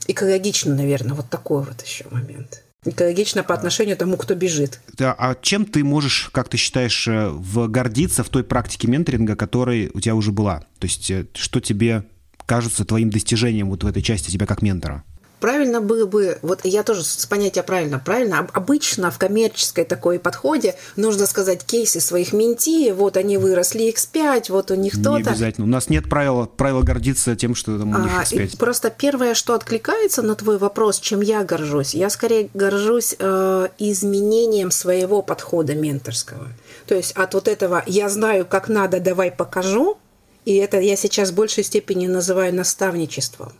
[0.07, 2.64] экологично, наверное, вот такой вот еще момент.
[2.85, 4.79] Экологично по отношению к тому, кто бежит.
[4.99, 7.31] А чем ты можешь, как ты считаешь, э,
[7.67, 10.59] гордиться в той практике менторинга, которая у тебя уже была?
[10.79, 12.03] То есть, э, что тебе
[12.45, 15.03] кажутся твоим достижением вот в этой части тебя как ментора?
[15.39, 20.75] Правильно было бы, вот я тоже с понятия правильно, правильно, обычно в коммерческой такой подходе
[20.95, 25.17] нужно сказать кейсы своих менти, вот они выросли X5, вот у них то-то.
[25.17, 25.65] Не обязательно.
[25.65, 28.51] У нас нет правила, правила гордиться тем, что там у них X5.
[28.53, 33.67] А, просто первое, что откликается на твой вопрос, чем я горжусь, я скорее горжусь э,
[33.79, 36.47] изменением своего подхода менторского.
[36.87, 39.97] То есть от вот этого «я знаю, как надо, давай покажу»,
[40.45, 43.53] и это я сейчас в большей степени называю наставничеством.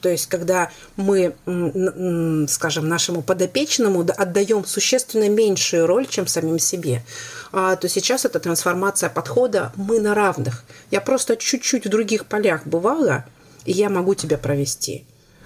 [0.00, 1.34] То есть, когда мы,
[2.48, 7.04] скажем, нашему подопечному отдаем существенно меньшую роль, чем самим себе,
[7.52, 10.64] а, то сейчас это трансформация подхода «мы на равных».
[10.90, 13.24] Я просто чуть-чуть в других полях бывала,
[13.64, 15.04] и я могу тебя провести.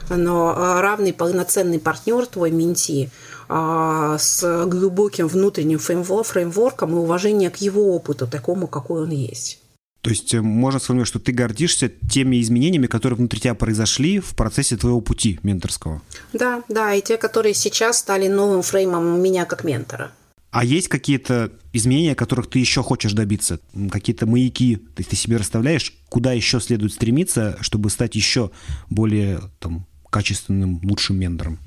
[0.09, 3.11] Но а, равный полноценный партнер, твой менти,
[3.49, 9.62] а, с глубоким внутренним фреймворком и уважением к его опыту, такому, какой он есть.
[10.03, 14.35] То есть э, можно сформулировать, что ты гордишься теми изменениями, которые внутри тебя произошли в
[14.35, 16.03] процессе твоего пути менторского.
[16.33, 20.13] Да, да, и те, которые сейчас стали новым фреймом меня как ментора.
[20.51, 23.59] А есть какие-то изменения, которых ты еще хочешь добиться?
[23.91, 28.51] Какие-то маяки ты, ты себе расставляешь, куда еще следует стремиться, чтобы стать еще
[28.91, 31.59] более там, качественным, лучшим ментором?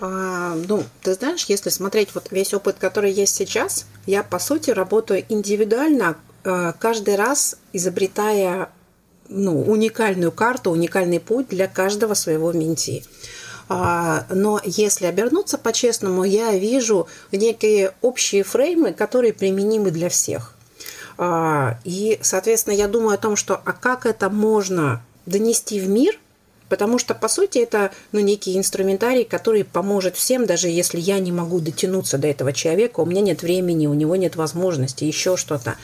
[0.00, 4.70] А, ну, ты знаешь, если смотреть вот весь опыт, который есть сейчас, я, по сути,
[4.70, 8.70] работаю индивидуально каждый раз изобретая
[9.28, 13.04] ну, уникальную карту, уникальный путь для каждого своего менти.
[13.68, 20.54] А, но если обернуться по-честному, я вижу некие общие фреймы, которые применимы для всех.
[21.16, 26.18] А, и, соответственно, я думаю о том, что а как это можно донести в мир–
[26.70, 31.32] Потому что, по сути, это ну, некий инструментарий, который поможет всем, даже если я не
[31.32, 35.76] могу дотянуться до этого человека, у меня нет времени, у него нет возможности, еще что-то.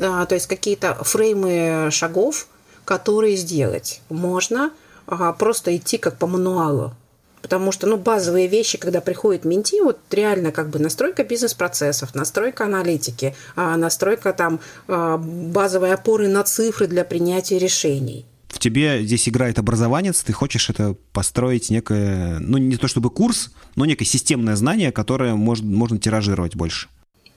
[0.00, 2.48] А, то есть какие-то фреймы шагов,
[2.86, 4.70] которые сделать можно,
[5.06, 6.94] а, просто идти как по мануалу.
[7.42, 12.64] Потому что, ну, базовые вещи, когда приходит менти, вот реально как бы настройка бизнес-процессов, настройка
[12.64, 19.28] аналитики, а, настройка там а, базовой опоры на цифры для принятия решений в тебе здесь
[19.28, 24.56] играет образованец, ты хочешь это построить некое, ну не то чтобы курс, но некое системное
[24.56, 26.88] знание, которое может, можно тиражировать больше.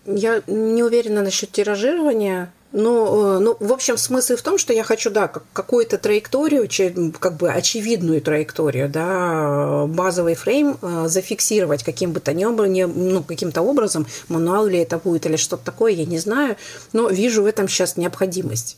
[0.06, 2.52] Я не уверена насчет тиражирования.
[2.74, 6.68] Ну, ну, в общем, смысл в том, что я хочу, да, какую-то траекторию,
[7.20, 13.22] как бы очевидную траекторию, да, базовый фрейм э, зафиксировать каким бы то ни было, ну,
[13.22, 16.58] каким-то образом, мануал ли это будет или что-то такое, я не знаю,
[16.94, 18.78] но вижу в этом сейчас необходимость.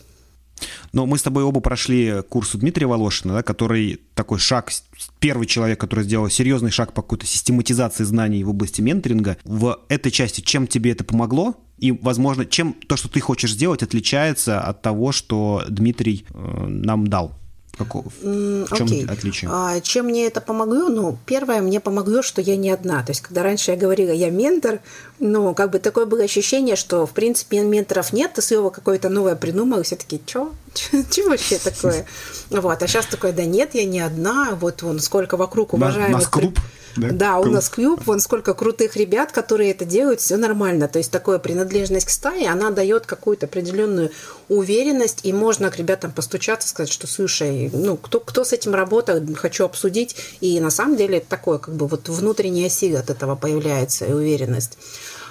[0.93, 4.71] Но мы с тобой оба прошли курс у Дмитрия Волошина, да, который такой шаг,
[5.19, 9.37] первый человек, который сделал серьезный шаг по какой-то систематизации знаний в области менторинга.
[9.43, 11.55] В этой части чем тебе это помогло?
[11.77, 17.07] И, возможно, чем то, что ты хочешь сделать, отличается от того, что Дмитрий э, нам
[17.07, 17.37] дал?
[17.77, 19.11] Какого, в чем okay.
[19.11, 19.49] отличие?
[19.51, 20.87] А, чем мне это помогло?
[20.87, 23.03] Ну, первое, мне помогло, что я не одна.
[23.03, 24.79] То есть, когда раньше я говорила, я ментор,
[25.19, 29.35] ну, как бы такое было ощущение, что, в принципе, менторов нет, ты слово какое-то новое
[29.35, 30.53] придумал, и все таки что?
[30.73, 32.05] Что вообще такое?
[32.49, 36.19] Вот, а сейчас такое, да нет, я не одна, вот вон сколько вокруг уважаемых...
[36.19, 36.57] Нас клуб?
[36.95, 40.87] Да, да у нас клуб, вон сколько крутых ребят, которые это делают, все нормально.
[40.87, 44.11] То есть такая принадлежность к стае, она дает какую-то определенную
[44.49, 49.23] уверенность, и можно к ребятам постучаться, сказать, что слушай, ну, кто, кто с этим работает,
[49.37, 50.15] хочу обсудить.
[50.41, 54.13] И на самом деле это такое, как бы вот внутренняя сила от этого появляется и
[54.13, 54.77] уверенность.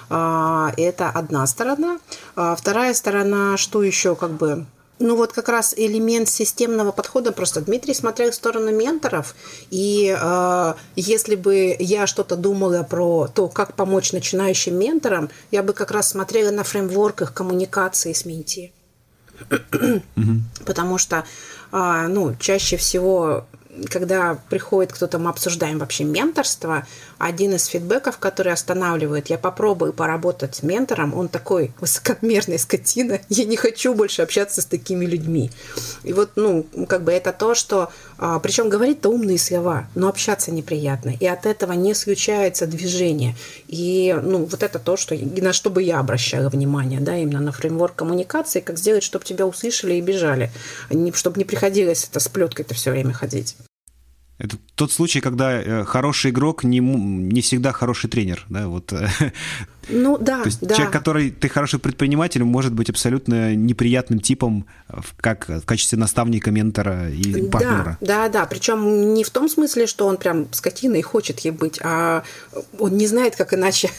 [0.09, 1.99] А, это одна сторона.
[2.35, 4.65] А вторая сторона, что еще как бы
[4.99, 7.31] ну вот как раз элемент системного подхода.
[7.31, 9.35] Просто Дмитрий смотрел в сторону менторов,
[9.69, 15.73] и э, если бы я что-то думала про то, как помочь начинающим менторам, я бы
[15.73, 18.71] как раз смотрела на фреймворках коммуникации с менти.
[20.65, 21.25] Потому что,
[21.71, 23.45] э, ну, чаще всего
[23.89, 30.55] когда приходит кто-то, мы обсуждаем вообще менторство, один из фидбэков, который останавливает, я попробую поработать
[30.55, 35.51] с ментором, он такой высокомерный скотина, я не хочу больше общаться с такими людьми.
[36.03, 37.89] И вот, ну, как бы это то, что...
[38.17, 41.13] А, Причем говорит-то умные слова, но общаться неприятно.
[41.19, 43.35] И от этого не случается движение.
[43.67, 47.51] И, ну, вот это то, что, на что бы я обращала внимание, да, именно на
[47.51, 50.51] фреймворк коммуникации, как сделать, чтобы тебя услышали и бежали,
[51.13, 53.55] чтобы не приходилось это с плеткой-то все время ходить.
[54.37, 58.93] Это тот случай, когда э, хороший игрок не, не всегда хороший тренер, да, вот.
[59.87, 60.73] Ну да, То есть да.
[60.73, 64.65] человек, который ты хороший предприниматель, может быть абсолютно неприятным типом,
[65.17, 67.97] как в качестве наставника, ментора и партнера.
[68.01, 68.45] Да, да, да.
[68.47, 72.23] Причем не в том смысле, что он прям скотина и хочет ей быть, а
[72.79, 73.91] он не знает, как иначе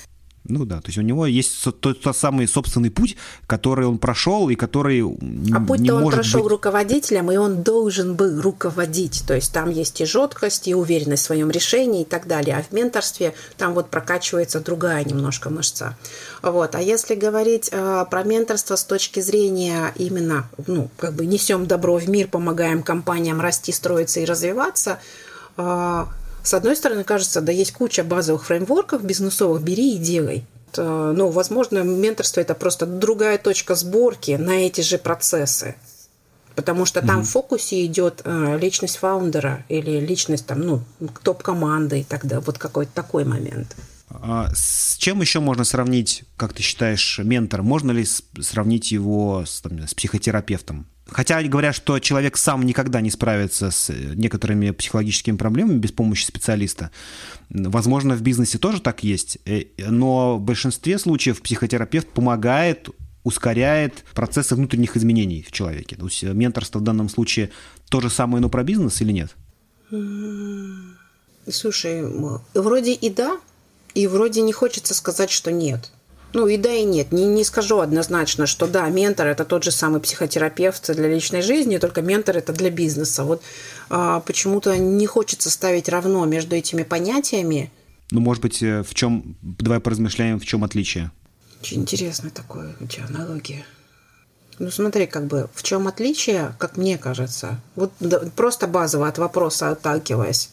[0.48, 4.48] ну да, то есть у него есть тот, тот самый собственный путь, который он прошел
[4.48, 6.52] и который а путь-то он прошел быть...
[6.52, 9.24] руководителем, и он должен был руководить.
[9.26, 12.56] То есть там есть и жесткость, и уверенность в своем решении и так далее.
[12.56, 15.96] А в менторстве там вот прокачивается другая немножко мышца.
[16.42, 16.74] Вот.
[16.74, 21.96] А если говорить э, про менторство с точки зрения именно, ну, как бы несем добро
[21.98, 24.98] в мир, помогаем компаниям расти, строиться и развиваться,
[25.56, 26.04] э,
[26.46, 30.44] с одной стороны, кажется, да есть куча базовых фреймворков бизнесовых, бери и делай.
[30.76, 35.74] Ну, возможно, менторство это просто другая точка сборки на эти же процессы.
[36.54, 37.24] Потому что там mm-hmm.
[37.24, 40.82] в фокусе идет э, личность фаундера или личность там, ну,
[41.22, 42.44] топ-команды и так далее.
[42.46, 43.76] Вот какой-то такой момент.
[44.08, 47.62] А с чем еще можно сравнить, как ты считаешь, ментор?
[47.62, 48.06] Можно ли
[48.40, 50.86] сравнить его с, там, с психотерапевтом?
[51.08, 56.90] Хотя говорят, что человек сам никогда не справится с некоторыми психологическими проблемами без помощи специалиста.
[57.48, 62.88] Возможно, в бизнесе тоже так есть, э, но в большинстве случаев психотерапевт помогает
[63.22, 65.96] ускоряет процессы внутренних изменений в человеке.
[65.96, 67.50] То есть менторство в данном случае
[67.88, 69.34] то же самое, но про бизнес или нет?
[71.48, 72.04] Слушай,
[72.54, 73.40] вроде и да,
[73.94, 75.90] и вроде не хочется сказать, что нет.
[76.36, 77.12] Ну и да, и нет.
[77.12, 81.78] Не, не скажу однозначно, что да, ментор это тот же самый психотерапевт для личной жизни,
[81.78, 83.24] только ментор это для бизнеса.
[83.24, 83.42] Вот
[83.88, 87.72] а, почему-то не хочется ставить равно между этими понятиями.
[88.10, 91.10] Ну, может быть, э, в чем, давай поразмышляем, в чем отличие.
[91.62, 93.64] Очень интересная такое у тебя аналогия.
[94.58, 99.16] Ну, смотри, как бы, в чем отличие, как мне кажется, вот да, просто базово от
[99.16, 100.50] вопроса отталкиваясь.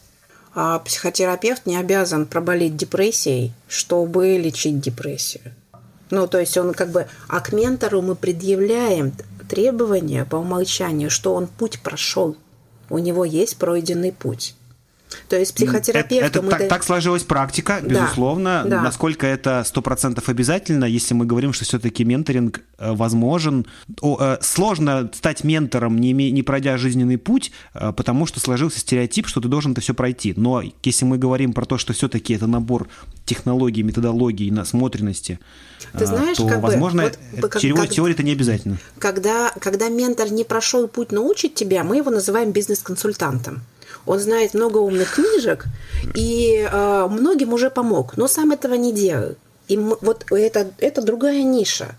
[0.56, 5.52] А психотерапевт не обязан проболеть депрессией, чтобы лечить депрессию.
[6.14, 7.08] Ну, то есть он как бы...
[7.28, 9.14] А к ментору мы предъявляем
[9.50, 12.38] требования по умолчанию, что он путь прошел.
[12.92, 14.54] У него есть пройденный путь.
[15.30, 16.16] То есть психотерапевту...
[16.16, 18.64] Это, это мы так, так сложилась практика, безусловно.
[18.66, 18.82] Да.
[18.82, 23.66] Насколько это 100% обязательно, если мы говорим, что все-таки менторинг э, возможен.
[24.02, 29.28] О, э, сложно стать ментором, не, не пройдя жизненный путь, э, потому что сложился стереотип,
[29.28, 30.34] что ты должен это все пройти.
[30.36, 32.88] Но если мы говорим про то, что все-таки это набор
[33.26, 35.40] технологий, методологий, насмотренности,
[35.98, 38.78] ты знаешь, то, как возможно, бы, вот, теория, как, теория это не обязательно.
[39.00, 43.62] Когда, когда ментор не прошел путь научить тебя, мы его называем бизнес-консультантом.
[44.06, 45.66] Он знает много умных книжек
[46.16, 49.38] и э, многим уже помог, но сам этого не делает.
[49.68, 51.96] И вот это, это другая ниша.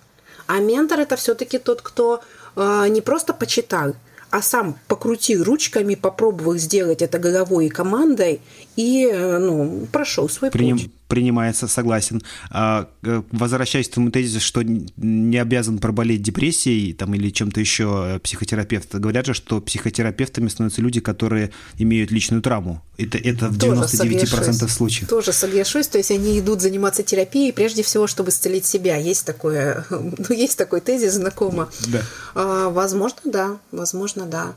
[0.46, 2.20] А ментор это все-таки тот, кто
[2.56, 3.94] э, не просто почитал,
[4.30, 8.40] а сам покрутил ручками, попробовал сделать это головой и командой
[8.76, 12.22] и э, ну, прошел свой Приним, путь принимается, согласен.
[12.50, 18.16] А, э, возвращаясь к тому тезису, что не обязан проболеть депрессией там, или чем-то еще
[18.16, 22.82] э, психотерапевт, говорят же, что психотерапевтами становятся люди, которые имеют личную травму.
[22.98, 24.72] Это, это в 99% соглашусь.
[24.72, 25.08] случаев.
[25.08, 25.86] Тоже соглашусь.
[25.86, 28.96] То есть они идут заниматься терапией прежде всего, чтобы исцелить себя.
[28.96, 31.70] Есть, такое, ну, есть такой тезис знакомо.
[31.86, 32.02] Да.
[32.34, 33.58] А, возможно, да.
[33.70, 34.56] Возможно, да.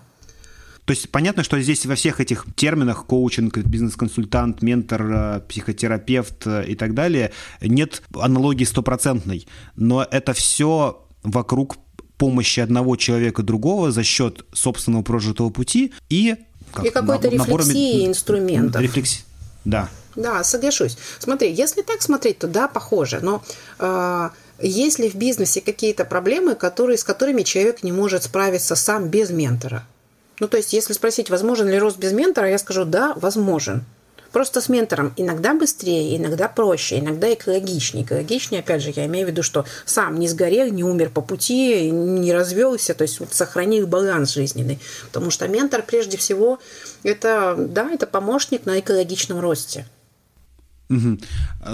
[0.88, 6.64] То есть понятно, что здесь во всех этих терминах коучинг, бизнес-консультант, ментор, э, психотерапевт э,
[6.66, 11.76] и так далее нет аналогии стопроцентной, но это все вокруг
[12.18, 16.38] помощи одного человека другого за счет собственного прожитого пути и
[16.72, 18.82] как, и какой-то рефлексии инструментов.
[18.82, 19.24] Рефлекси...
[19.66, 19.90] Да.
[20.16, 20.98] Да, соглашусь.
[21.20, 23.20] Смотри, если так смотреть, то да, похоже.
[23.22, 23.44] Но
[23.80, 24.30] э,
[24.62, 29.32] есть ли в бизнесе какие-то проблемы, которые, с которыми человек не может справиться сам без
[29.32, 29.86] ментора?
[30.40, 33.84] Ну, то есть, если спросить, возможен ли рост без ментора, я скажу, да, возможен.
[34.32, 38.04] Просто с ментором иногда быстрее, иногда проще, иногда экологичнее.
[38.04, 41.90] Экологичнее, опять же, я имею в виду, что сам не сгорел, не умер по пути,
[41.90, 44.80] не развелся, то есть вот сохранил баланс жизненный.
[45.08, 46.60] Потому что ментор, прежде всего,
[47.04, 49.88] это, да, это помощник на экологичном росте.
[50.90, 51.18] Угу.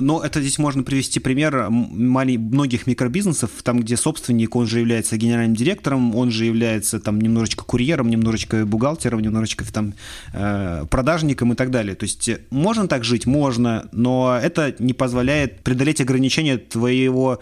[0.01, 5.55] Но это здесь можно привести пример многих микробизнесов, там, где собственник, он же является генеральным
[5.55, 9.93] директором, он же является там немножечко курьером, немножечко бухгалтером, немножечко там
[10.33, 11.95] э, продажником и так далее.
[11.95, 13.25] То есть можно так жить?
[13.25, 17.39] Можно, но это не позволяет преодолеть ограничения твоего,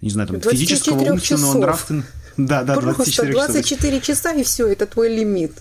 [0.00, 2.06] не знаю, там, физического, умственного, нравственного.
[2.36, 3.46] Да, да, Просто 24 часа.
[3.46, 5.52] 24 часа и все, это твой лимит.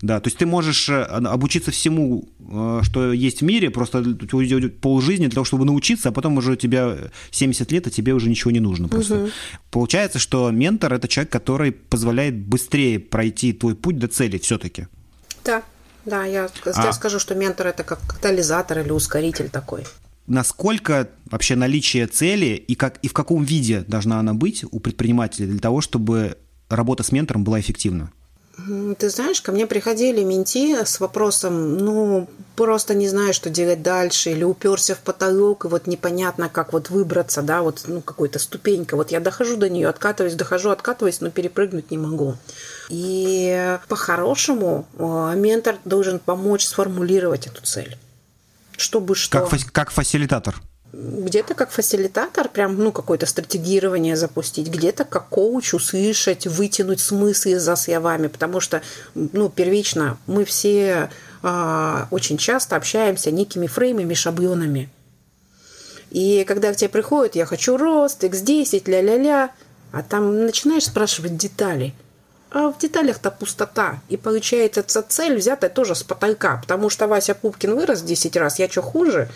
[0.00, 3.98] Да, то есть ты можешь э, обучиться всему, э, что есть в мире, просто
[4.32, 6.96] уйдет полжизни для того, чтобы научиться, а потом уже у тебя
[7.30, 9.24] 70 лет, а тебе уже ничего не нужно просто.
[9.24, 9.30] Угу.
[9.70, 14.86] Получается, что ментор– это человек, который позволяет быстрее пройти твой путь до цели все-таки.
[15.44, 15.62] Да,
[16.04, 16.84] да, я, а...
[16.84, 19.84] я скажу, что ментор– это как катализатор или ускоритель такой.
[20.28, 25.46] Насколько вообще наличие цели и, как, и в каком виде должна она быть у предпринимателя
[25.46, 26.36] для того, чтобы
[26.68, 28.12] работа с ментором была эффективна?
[28.98, 34.30] Ты знаешь, ко мне приходили менти с вопросом, ну, просто не знаю, что делать дальше,
[34.30, 38.96] или уперся в потолок, и вот непонятно, как вот выбраться, да, вот, ну, какой-то ступенька.
[38.96, 42.34] Вот я дохожу до нее, откатываюсь, дохожу, откатываюсь, но перепрыгнуть не могу.
[42.88, 47.96] И по-хорошему э, ментор должен помочь сформулировать эту цель.
[48.76, 49.46] Чтобы что...
[49.46, 50.56] Как, как фасилитатор
[50.92, 57.76] где-то как фасилитатор, прям, ну, какое-то стратегирование запустить, где-то как коуч услышать, вытянуть смыслы за
[57.76, 58.82] словами, потому что,
[59.14, 61.10] ну, первично мы все
[61.42, 64.88] а, очень часто общаемся некими фреймами, шаблонами.
[66.10, 69.50] И когда к тебе приходят, я хочу рост, x10, ля-ля-ля,
[69.92, 71.94] а там начинаешь спрашивать детали.
[72.50, 74.00] А в деталях-то пустота.
[74.08, 76.56] И получается, цель взятая тоже с потолка.
[76.56, 79.28] Потому что Вася Пупкин вырос 10 раз, я что хуже.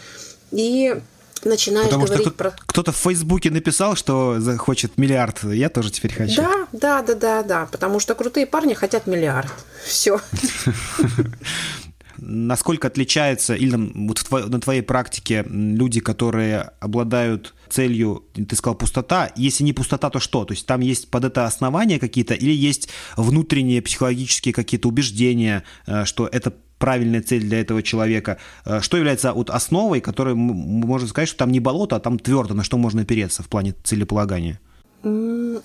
[0.51, 0.99] И
[1.45, 2.51] начинаешь Потому говорить что про...
[2.67, 6.37] Кто-то в Фейсбуке написал, что хочет миллиард, я тоже теперь хочу.
[6.37, 9.53] Да, да, да, да, да, потому что крутые парни хотят миллиард.
[9.85, 10.21] Все.
[12.19, 19.65] Насколько отличается, или вот на твоей практике люди, которые обладают целью, ты сказал, пустота, если
[19.65, 20.45] не пустота, то что?
[20.45, 26.05] То есть там есть под это основания какие-то, или есть внутренние психологические какие-то убеждения, э,
[26.05, 26.53] что это
[26.83, 31.53] правильная цель для этого человека, э, что является вот основой, которой можно сказать, что там
[31.53, 34.59] не болото, а там твердо, на что можно опереться в плане целеполагания?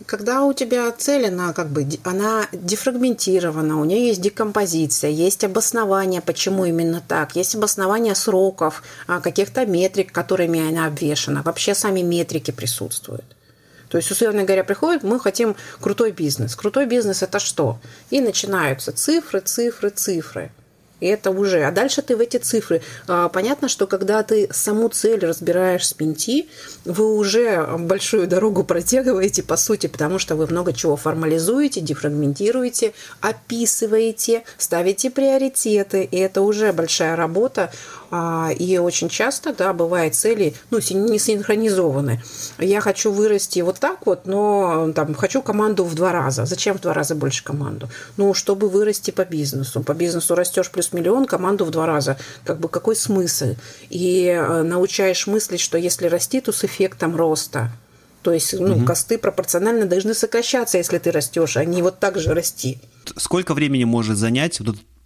[0.05, 6.21] Когда у тебя цель, она как бы она дефрагментирована, у нее есть декомпозиция, есть обоснование,
[6.21, 12.51] почему именно так, есть обоснование сроков, а, каких-то метрик, которыми она обвешена, вообще сами метрики
[12.51, 13.25] присутствуют.
[13.89, 16.55] То есть, условно говоря, приходит, мы хотим крутой бизнес.
[16.55, 17.79] Крутой бизнес это что?
[18.11, 20.51] И начинаются цифры, цифры, цифры.
[20.99, 21.63] И это уже.
[21.63, 22.81] А дальше ты в эти цифры.
[23.07, 26.47] А, понятно, что когда ты саму цель разбираешь с менти,
[26.85, 34.43] вы уже большую дорогу протягиваете, по сути, потому что вы много чего формализуете, дефрагментируете, описываете,
[34.57, 36.03] ставите приоритеты.
[36.03, 37.71] И это уже большая работа.
[38.09, 42.21] А, и очень часто, да, бывает цели, ну, не синхронизованы.
[42.57, 46.45] Я хочу вырасти вот так вот, но там хочу команду в два раза.
[46.45, 47.89] Зачем в два раза больше команду?
[48.15, 49.81] Ну, чтобы вырасти по бизнесу.
[49.81, 52.17] По бизнесу растешь плюс миллион, команду в два раза.
[52.45, 53.55] Как бы какой смысл?
[53.89, 57.71] И э, научаешь мыслить, что если расти, то с эффектом роста.
[58.21, 58.85] То есть, ну, угу.
[58.85, 62.79] косты пропорционально должны сокращаться, если ты растешь, а не вот так же расти.
[63.15, 64.59] Сколько времени может занять?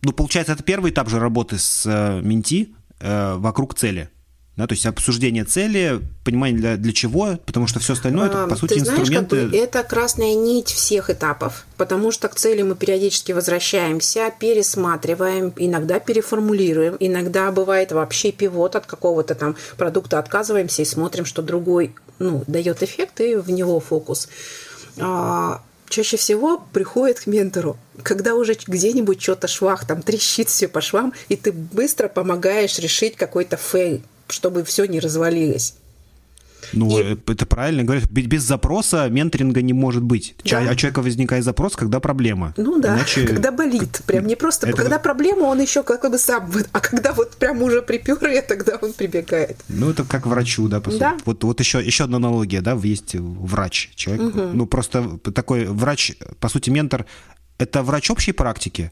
[0.04, 4.10] Ну, получается, это первый этап же работы с э, Менти, э, вокруг цели.
[4.58, 8.56] Да, то есть обсуждение цели, понимание для, для чего, потому что все остальное это, по
[8.58, 9.42] сути, Ты знаешь, инструменты.
[9.42, 15.54] Как бы это красная нить всех этапов, потому что к цели мы периодически возвращаемся, пересматриваем,
[15.56, 21.96] иногда переформулируем, иногда бывает вообще пивот от какого-то там продукта отказываемся и смотрим, что другой
[22.20, 24.28] ну, дает эффект, и в него фокус.
[25.92, 31.14] Чаще всего приходит к ментору, когда уже где-нибудь что-то швах, там трещит все по швам,
[31.28, 35.74] и ты быстро помогаешь решить какой-то фейл, чтобы все не развалилось.
[36.74, 37.14] Ну, и...
[37.14, 38.10] это правильно говорят.
[38.10, 40.36] Без запроса менторинга не может быть.
[40.44, 40.60] Да.
[40.60, 42.54] А у человека возникает запрос, когда проблема.
[42.58, 43.26] Ну да, Иначе...
[43.26, 44.02] когда болит.
[44.06, 44.68] Прям не просто...
[44.68, 44.78] Это...
[44.78, 46.52] Когда проблема, он еще как бы сам...
[46.72, 49.58] А когда вот прям уже припер, и тогда он прибегает.
[49.70, 51.00] Ну, это как врачу, да, по сути.
[51.00, 51.18] Да.
[51.26, 53.92] Вот, вот еще, еще одна аналогия, да, есть врач.
[53.96, 54.42] Человек, угу.
[54.54, 57.06] ну, просто такой врач, по сути, ментор,
[57.58, 58.92] это врач общей практики?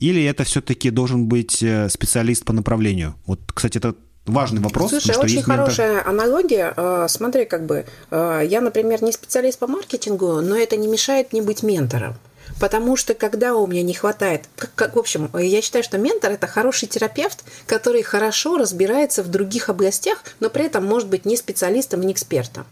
[0.00, 3.14] Или это все-таки должен быть э, специалист по направлению?
[3.26, 3.94] Вот, кстати, это
[4.28, 4.90] важный вопрос.
[4.90, 6.08] Слушай, что очень хорошая ментор...
[6.08, 6.74] аналогия.
[6.76, 11.32] Э, смотри, как бы, э, я, например, не специалист по маркетингу, но это не мешает
[11.32, 12.14] мне быть ментором.
[12.60, 16.32] Потому что когда у меня не хватает, как, как, в общем, я считаю, что ментор
[16.32, 21.36] это хороший терапевт, который хорошо разбирается в других областях, но при этом может быть не
[21.36, 22.66] специалистом, не экспертом.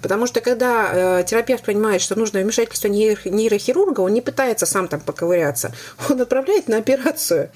[0.00, 5.00] Потому что когда э, терапевт понимает, что нужно вмешательство нейрохирурга, он не пытается сам там
[5.00, 5.72] поковыряться,
[6.08, 7.50] он отправляет на операцию.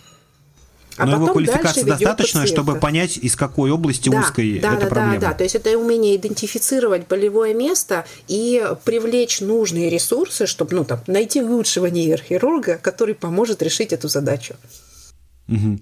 [0.96, 4.86] А Но его квалификация достаточно, чтобы понять, из какой области да, узкой да, эта да,
[4.86, 5.20] проблема.
[5.20, 10.84] Да, да, то есть это умение идентифицировать болевое место и привлечь нужные ресурсы, чтобы ну,
[10.84, 14.54] там, найти лучшего нейрохирурга, который поможет решить эту задачу.
[15.48, 15.78] Угу.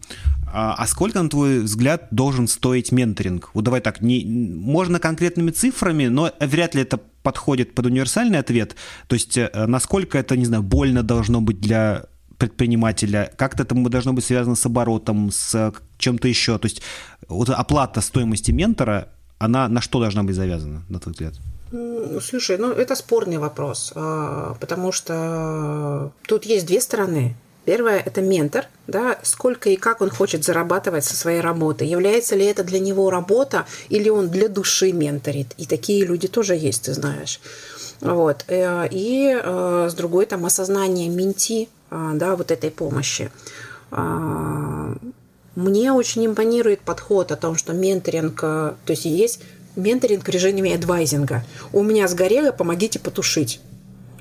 [0.52, 3.50] А, а сколько, на твой взгляд, должен стоить менторинг?
[3.54, 8.76] Вот давай так, не, можно конкретными цифрами, но вряд ли это подходит под универсальный ответ.
[9.06, 12.04] То есть э, насколько это, не знаю, больно должно быть для
[12.38, 16.58] предпринимателя, как-то это должно быть связано с оборотом, с чем-то еще.
[16.58, 16.82] То есть
[17.28, 19.08] вот оплата стоимости ментора,
[19.38, 21.34] она на что должна быть завязана, на твой взгляд?
[22.22, 27.34] Слушай, ну это спорный вопрос, а, потому что тут есть две стороны.
[27.64, 31.86] Первое– это ментор, да, сколько и как он хочет зарабатывать со своей работы.
[31.86, 35.54] Является ли это для него работа или он для души менторит.
[35.56, 37.40] И такие люди тоже есть, ты знаешь.
[38.00, 38.44] Вот.
[38.48, 43.30] Э, и э, с другой там осознание менти, э, да, вот этой помощи.
[43.90, 49.40] Мне очень импонирует подход о том, что менторинг, то есть есть
[49.76, 51.44] менторинг в режиме адвайзинга.
[51.72, 53.60] У меня сгорело, помогите потушить.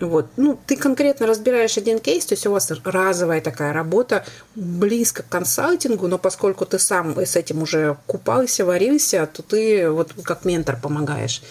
[0.07, 0.27] Вот.
[0.37, 4.25] Ну, ты конкретно разбираешь один кейс, то есть у вас разовая такая работа,
[4.55, 10.11] близко к консалтингу, но поскольку ты сам с этим уже купался, варился, то ты вот
[10.23, 11.41] как ментор помогаешь.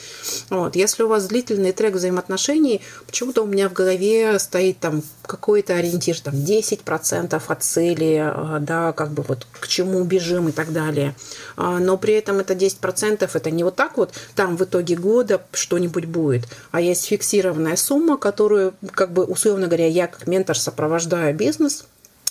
[0.51, 0.77] Вот.
[0.77, 6.21] Если у вас длительный трек взаимоотношений, почему-то у меня в голове стоит там какой-то ориентир,
[6.21, 11.15] там 10% от цели, э, да, как бы вот к чему бежим и так далее.
[11.57, 15.43] А, но при этом это 10% это не вот так вот, там в итоге года
[15.53, 21.33] что-нибудь будет, а есть фиксированная сумма, которую, как бы, условно говоря, я как ментор сопровождаю
[21.33, 21.85] бизнес,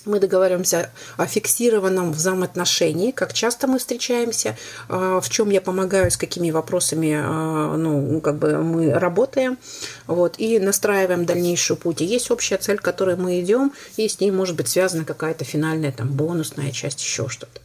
[0.03, 4.57] мы договариваемся о фиксированном взаимоотношении, как часто мы встречаемся,
[4.89, 9.57] а, в чем я помогаю, с какими вопросами а, ну, как бы мы работаем,
[10.05, 12.01] вот, и настраиваем дальнейший путь.
[12.01, 15.45] И есть общая цель, к которой мы идем, и с ней может быть связана какая-то
[15.45, 17.62] финальная там, бонусная часть, еще что-то.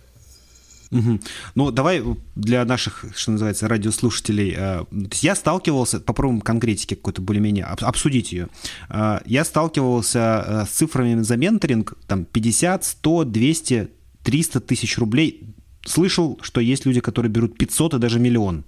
[0.97, 1.21] Угу.
[1.55, 2.03] Ну, давай
[2.35, 4.55] для наших, что называется, радиослушателей.
[4.57, 4.85] Э,
[5.21, 8.49] я сталкивался, попробуем конкретики какой-то более-менее, обсудить ее.
[8.89, 13.89] Э, я сталкивался э, с цифрами за менторинг, там 50, 100, 200,
[14.23, 15.55] 300 тысяч рублей.
[15.85, 18.65] Слышал, что есть люди, которые берут 500 и даже миллион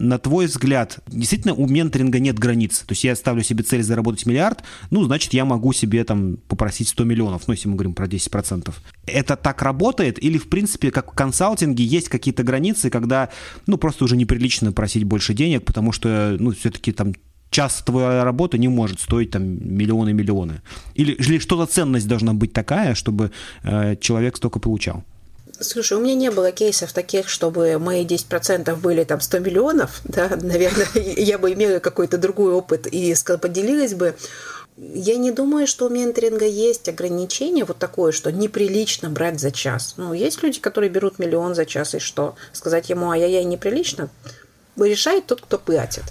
[0.00, 2.80] на твой взгляд, действительно у менторинга нет границ?
[2.80, 6.88] То есть я ставлю себе цель заработать миллиард, ну, значит, я могу себе там попросить
[6.88, 8.74] 100 миллионов, ну, если мы говорим про 10%.
[9.06, 10.22] Это так работает?
[10.22, 13.28] Или, в принципе, как в консалтинге, есть какие-то границы, когда,
[13.66, 17.12] ну, просто уже неприлично просить больше денег, потому что, ну, все-таки там
[17.50, 20.62] час твоя работа не может стоить там миллионы-миллионы.
[20.94, 23.32] Или, или что-то ценность должна быть такая, чтобы
[23.62, 25.04] э, человек столько получал?
[25.60, 30.30] Слушай, у меня не было кейсов таких, чтобы мои 10% были там 100 миллионов, да,
[30.40, 34.16] наверное, я бы имела какой-то другой опыт и поделилась бы.
[34.78, 39.94] Я не думаю, что у менторинга есть ограничение вот такое, что неприлично брать за час.
[39.98, 42.34] Ну, есть люди, которые берут миллион за час, и что?
[42.52, 44.08] Сказать ему, ай-яй-яй, неприлично?
[44.78, 46.04] Решает тот, кто платит.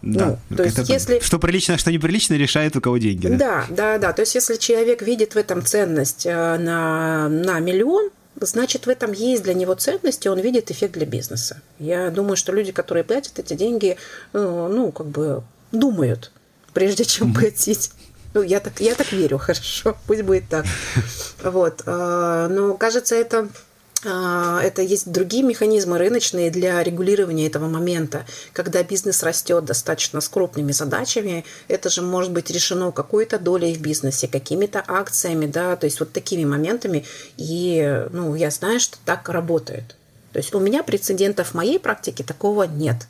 [0.00, 0.38] Да.
[0.48, 1.18] Ну, то есть, если...
[1.18, 3.26] Что прилично, что неприлично, решает у кого деньги.
[3.26, 3.36] Да?
[3.36, 4.12] да, да, да.
[4.14, 8.10] То есть, если человек видит в этом ценность э, на, на миллион,
[8.46, 11.60] значит, в этом есть для него ценность, и он видит эффект для бизнеса.
[11.78, 13.96] Я думаю, что люди, которые платят эти деньги,
[14.32, 16.32] э, ну, как бы думают,
[16.72, 17.92] прежде чем платить.
[18.32, 20.64] Ну, я так, я так верю, хорошо, пусть будет так.
[21.42, 21.82] Вот.
[21.86, 23.48] Э, но, кажется, это
[24.02, 28.24] это есть другие механизмы рыночные для регулирования этого момента.
[28.52, 33.80] Когда бизнес растет достаточно с крупными задачами, это же может быть решено какой-то долей в
[33.80, 37.04] бизнесе, какими-то акциями, да, то есть вот такими моментами.
[37.36, 39.96] И ну, я знаю, что так работает.
[40.32, 43.08] То есть у меня прецедентов в моей практике такого нет.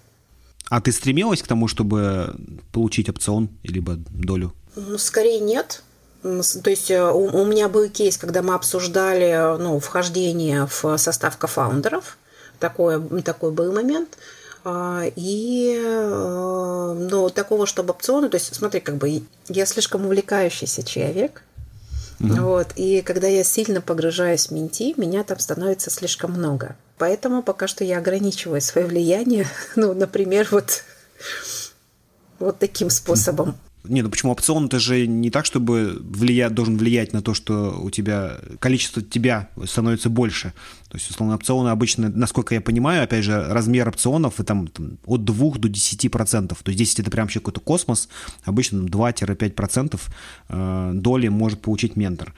[0.68, 2.34] А ты стремилась к тому, чтобы
[2.72, 4.54] получить опцион либо долю?
[4.76, 5.82] Ну, скорее нет.
[6.22, 11.36] То есть э, у, у меня был кейс, когда мы обсуждали ну, вхождение в состав
[11.38, 12.18] кофаундеров.
[12.58, 14.18] Такой, такой был момент.
[14.62, 21.42] А, и ну, такого, чтобы опционы, то есть смотри, как бы я слишком увлекающийся человек,
[22.20, 22.68] mm Вот.
[22.76, 26.76] И когда я сильно погружаюсь в менти, меня там становится слишком много.
[26.98, 29.46] Поэтому пока что я ограничиваю свое влияние.
[29.76, 30.84] Ну, например, вот,
[32.38, 33.56] вот таким способом.
[33.84, 37.80] Не, ну почему опцион это же не так, чтобы влиять, должен влиять на то, что
[37.80, 40.52] у тебя количество тебя становится больше.
[40.88, 44.98] То есть, условно, опционы обычно, насколько я понимаю, опять же, размер опционов и там, там
[45.06, 46.62] от 2 до 10 процентов.
[46.62, 48.08] То есть 10 это прям вообще какой-то космос.
[48.44, 50.08] Обычно 2-5 процентов
[50.48, 52.34] э, доли может получить ментор.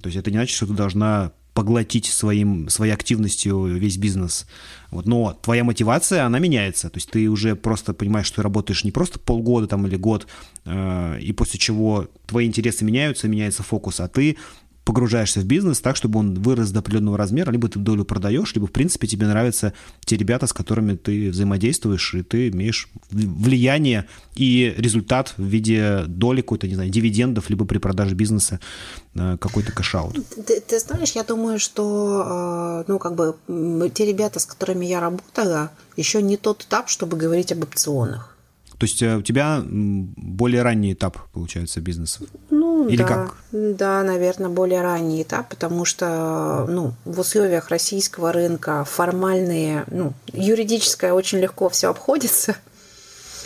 [0.00, 4.46] То есть это не значит, что ты должна поглотить своим, своей активностью весь бизнес.
[4.90, 5.06] Вот.
[5.06, 6.90] Но твоя мотивация, она меняется.
[6.90, 10.26] То есть ты уже просто понимаешь, что ты работаешь не просто полгода там, или год,
[10.66, 14.36] э, и после чего твои интересы меняются, меняется фокус, а ты
[14.86, 18.68] погружаешься в бизнес так, чтобы он вырос до определенного размера, либо ты долю продаешь, либо,
[18.68, 19.72] в принципе, тебе нравятся
[20.04, 24.06] те ребята, с которыми ты взаимодействуешь, и ты имеешь влияние
[24.36, 28.60] и результат в виде доли какой-то, не знаю, дивидендов, либо при продаже бизнеса
[29.16, 30.24] э, какой-то кэшаут.
[30.46, 33.34] Ты, ты знаешь, я думаю, что, э, ну, как бы,
[33.92, 38.35] те ребята, с которыми я работала, еще не тот этап, чтобы говорить об опционах.
[38.78, 42.20] То есть э, у тебя более ранний этап, получается, бизнеса?
[42.50, 43.36] Ну, Или да, как?
[43.52, 51.12] Да, наверное, более ранний этап, потому что ну, в условиях российского рынка формальные, ну, юридическое
[51.12, 52.56] очень легко все обходится.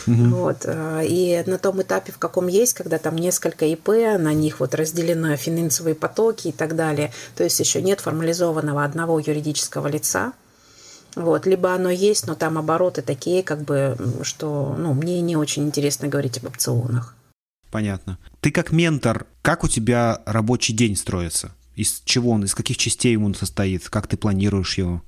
[0.07, 0.23] Угу.
[0.35, 0.57] Вот.
[0.65, 3.87] Э, и на том этапе, в каком есть, когда там несколько ИП,
[4.19, 9.19] на них вот разделены финансовые потоки и так далее, то есть еще нет формализованного одного
[9.19, 10.33] юридического лица,
[11.15, 15.63] вот, либо оно есть, но там обороты такие, как бы, что ну, мне не очень
[15.63, 17.15] интересно говорить об опционах.
[17.69, 18.17] Понятно.
[18.41, 21.53] Ты как ментор, как у тебя рабочий день строится?
[21.75, 23.89] Из чего он, из каких частей он состоит?
[23.89, 25.01] Как ты планируешь его?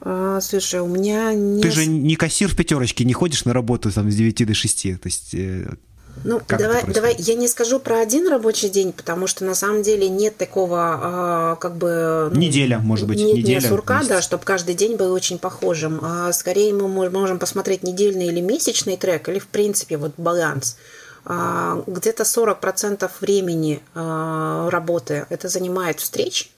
[0.00, 1.62] А, слушай, у меня не...
[1.62, 4.82] Ты же не кассир в пятерочке, не ходишь на работу там с 9 до 6.
[5.00, 5.76] То есть э,
[6.24, 9.82] ну, как давай, давай, я не скажу про один рабочий день, потому что на самом
[9.82, 12.30] деле нет такого, а, как бы...
[12.32, 13.60] Ну, неделя, может быть, нет, неделя.
[13.60, 16.00] Нет сурка, да, чтобы каждый день был очень похожим.
[16.02, 20.76] А скорее мы можем посмотреть недельный или месячный трек, или, в принципе, вот баланс.
[21.24, 26.50] А, где-то 40% времени а, работы это занимает встреч,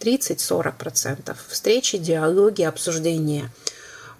[0.00, 1.36] 30-40%.
[1.48, 3.50] Встречи, диалоги, обсуждения–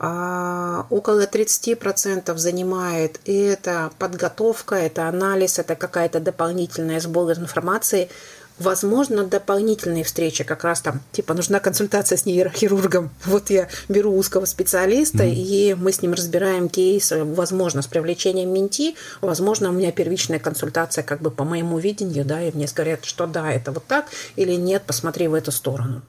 [0.06, 8.10] а, около 30% занимает это подготовка, это анализ, это какая-то дополнительная сбор информации.
[8.58, 13.10] Возможно, дополнительные встречи, как раз там, типа, нужна консультация с нейрохирургом.
[13.24, 15.34] Вот я беру узкого специалиста, mm-hmm.
[15.34, 21.02] и мы с ним разбираем кейс, возможно, с привлечением менти, возможно, у меня первичная консультация
[21.02, 24.04] как бы по моему видению, да, и мне говорят, что да, это вот так,
[24.36, 26.02] или нет, посмотри в эту сторону.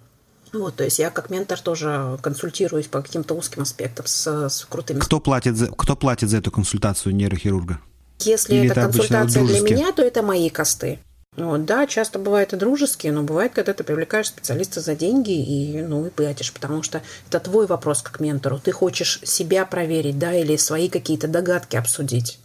[0.55, 4.99] Вот, то есть я как ментор тоже консультируюсь по каким-то узким аспектам с, с крутыми.
[4.99, 7.79] Кто платит, за, кто платит за эту консультацию нейрохирурга?
[8.19, 10.99] Если Или это, это консультация для меня, то это мои косты.
[11.35, 15.81] Вот, да, часто бывает и дружеские, но бывает, когда ты привлекаешь специалиста за деньги и,
[15.81, 18.57] ну, и платишь, потому что это твой вопрос как ментору.
[18.57, 22.39] Ты хочешь себя проверить, да, или свои какие-то догадки обсудить.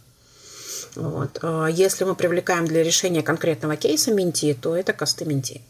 [0.95, 1.39] Вот.
[1.41, 5.61] А если мы привлекаем для решения конкретного кейса менти, то это косты менти.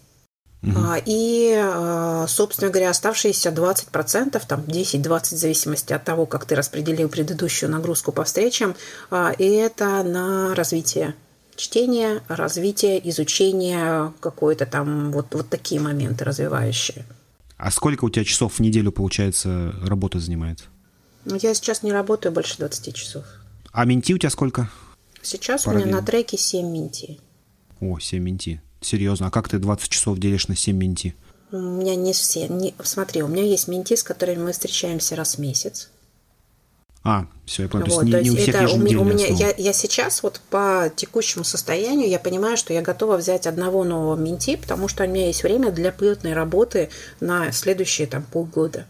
[0.63, 0.79] Угу.
[1.05, 7.09] И, а, собственно говоря, оставшиеся 20%, там 10-20 в зависимости от того, как ты распределил
[7.09, 8.75] предыдущую нагрузку по встречам,
[9.09, 11.15] а, и это на развитие
[11.55, 17.05] чтения, развитие, изучение, какое-то там вот, вот такие моменты развивающие.
[17.57, 20.63] А сколько у тебя часов в неделю, получается, работа занимает?
[21.25, 23.23] Ну, я сейчас не работаю больше 20 часов.
[23.71, 24.69] А менти у тебя сколько?
[25.21, 25.85] Сейчас Параллельно.
[25.85, 27.19] у меня на треке 7 менти.
[27.79, 28.61] О, 7 менти.
[28.81, 31.15] Серьезно, а как ты 20 часов делишь на 7 менти?
[31.51, 32.47] У меня не все.
[32.47, 35.89] Не, смотри, у меня есть менти, с которыми мы встречаемся раз в месяц.
[37.03, 37.85] А, все, я понял.
[37.87, 40.21] Вот, то есть, не, не у всех это, у меня, у меня я, я сейчас
[40.21, 45.03] вот по текущему состоянию я понимаю, что я готова взять одного нового менти, потому что
[45.03, 48.85] у меня есть время для плотной работы на следующие там полгода.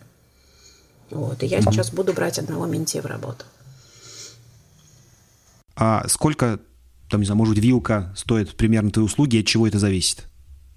[1.09, 1.71] Вот, и я mm-hmm.
[1.71, 3.45] сейчас буду брать одного менти в работу.
[5.75, 6.59] А сколько
[7.11, 10.25] там, не знаю, может быть, вилка стоит примерно твои услуги, от чего это зависит?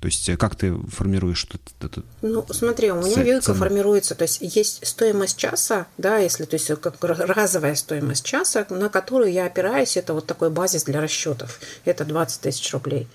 [0.00, 1.46] То есть э, как ты формируешь
[1.80, 2.02] это?
[2.20, 3.58] Ну, смотри, у меня вилка цены.
[3.58, 8.90] формируется, то есть есть стоимость часа, да, если, то есть как разовая стоимость часа, на
[8.90, 13.08] которую я опираюсь, это вот такой базис для расчетов, это 20 тысяч рублей.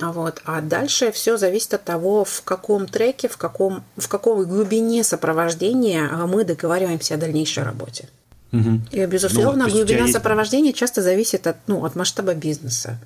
[0.00, 0.40] А вот.
[0.44, 6.08] А дальше все зависит от того, в каком треке, в, каком, в какой глубине сопровождения
[6.26, 8.08] мы договариваемся о дальнейшей работе.
[8.54, 8.80] Угу.
[8.92, 10.12] И, безусловно, ну, глубина есть...
[10.12, 12.98] сопровождения часто зависит от, ну, от масштаба бизнеса.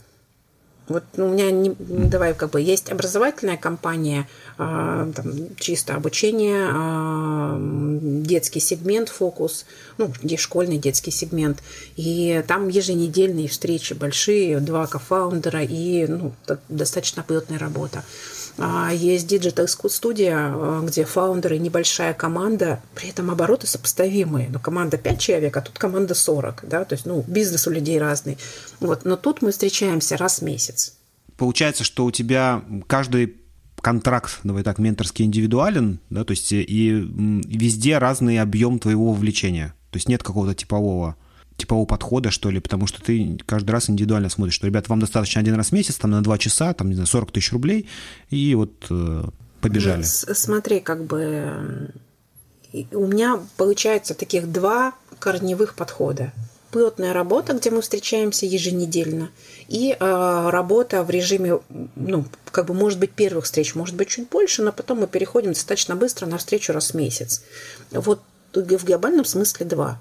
[0.89, 4.27] Вот у меня не, давай как бы есть образовательная компания,
[4.57, 9.67] а, там, чисто обучение, а, детский сегмент, фокус,
[9.99, 11.63] ну, где школьный детский сегмент.
[11.97, 16.33] И там еженедельные встречи большие, два кофаундера и ну,
[16.69, 18.03] достаточно плотная работа.
[18.59, 24.49] А, есть Digital студия, где фаундеры, небольшая команда, при этом обороты сопоставимые.
[24.51, 26.65] Ну, команда 5 человек, а тут команда 40.
[26.69, 26.85] Да?
[26.85, 28.39] То есть, ну, бизнес у людей разный.
[28.81, 29.05] Вот.
[29.05, 30.95] Но тут мы встречаемся раз в месяц.
[31.37, 33.37] Получается, что у тебя каждый
[33.81, 36.91] контракт, давай так, менторский индивидуален, да, то есть и
[37.47, 39.73] везде разный объем твоего вовлечения.
[39.91, 41.17] То есть нет какого-то типового
[41.59, 45.41] типового подхода, что ли, потому что ты каждый раз индивидуально смотришь, что, ребят, вам достаточно
[45.41, 47.89] один раз в месяц, там, на два часа, там, не знаю, 40 тысяч рублей,
[48.31, 49.25] и вот э,
[49.61, 50.03] побежали.
[50.03, 51.93] Ну, смотри, как бы
[52.93, 56.33] у меня получается таких два корневых подхода.
[56.71, 59.31] Плотная работа, где мы встречаемся еженедельно,
[59.69, 61.61] и э, работа в режиме,
[61.97, 65.55] ну, как бы, может быть, первых встреч, может быть, чуть больше, но потом мы переходим
[65.55, 67.43] достаточно быстро на встречу раз в месяц.
[67.91, 68.21] Вот
[68.55, 69.99] в глобальном смысле два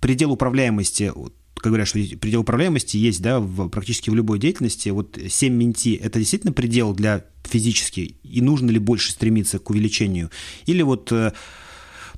[0.00, 1.12] предел управляемости,
[1.56, 4.90] как говорят, что предел управляемости есть, да, в, практически в любой деятельности.
[4.90, 10.30] Вот 7 менти– это действительно предел для физически, и нужно ли больше стремиться к увеличению?
[10.66, 11.32] Или вот э,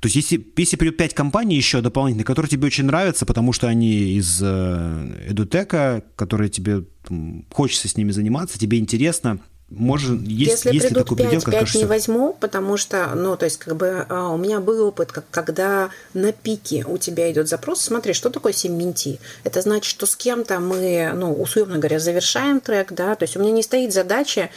[0.01, 3.69] то есть если, если придет 5 компаний еще дополнительных, которые тебе очень нравятся, потому что
[3.69, 9.41] они из э, эдутека, которые тебе там, хочется с ними заниматься, тебе интересно–
[9.71, 11.79] может, есть, Если есть придут такой 5, предел, 5 кажется...
[11.79, 15.27] не возьму, потому что, ну, то есть, как бы а, у меня был опыт, как,
[15.31, 19.21] когда на пике у тебя идет запрос, смотри, что такое 7 менти?
[19.45, 23.41] Это значит, что с кем-то мы, ну, условно говоря, завершаем трек, да, то есть у
[23.41, 24.49] меня не стоит задача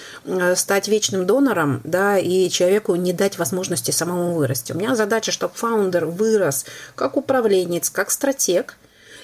[0.56, 4.72] стать вечным донором, да, и человеку не дать возможности самому вырасти.
[4.72, 8.78] У меня задача, чтобы фаундер вырос как управленец, как стратег,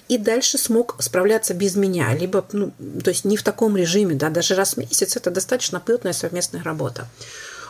[0.09, 2.71] и дальше смог справляться без меня, либо, ну,
[3.03, 6.63] то есть не в таком режиме, да, даже раз в месяц это достаточно плотная совместная
[6.63, 7.07] работа.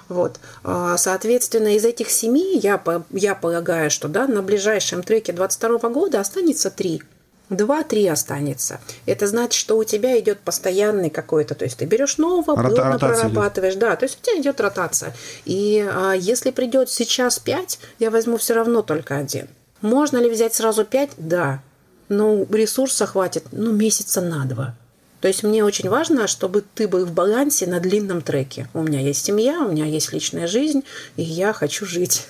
[0.09, 0.39] Вот.
[0.63, 2.81] А, соответственно, из этих семи я,
[3.11, 7.03] я полагаю, что да, на ближайшем треке 22 года останется три.
[7.49, 8.81] Два-три останется.
[9.05, 12.99] Это значит, что у тебя идет постоянный какой-то, то есть ты берешь нового, Рота- плотно
[12.99, 13.81] прорабатываешь, идет.
[13.81, 15.13] да, то есть у тебя идет ротация.
[15.45, 19.47] И а, если придет сейчас пять, я возьму все равно только один.
[19.81, 21.11] Можно ли взять сразу пять?
[21.17, 21.61] Да
[22.09, 24.75] но ресурса хватит, ну, месяца на два.
[25.21, 28.67] То есть мне очень важно, чтобы ты был в балансе на длинном треке.
[28.73, 30.83] У меня есть семья, у меня есть личная жизнь,
[31.15, 32.27] и я хочу жить.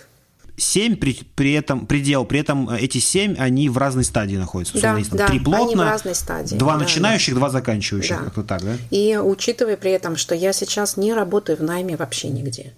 [0.55, 4.81] Семь при, при этом предел, при этом э, эти семь, они в разной стадии находятся.
[4.81, 6.55] Да, есть, там, да, три плотно, они в разной стадии.
[6.55, 7.39] Два да, начинающих, да.
[7.41, 8.23] два заканчивающих, да.
[8.23, 8.75] как-то так, да?
[8.89, 12.73] И учитывая при этом, что я сейчас не работаю в найме вообще нигде.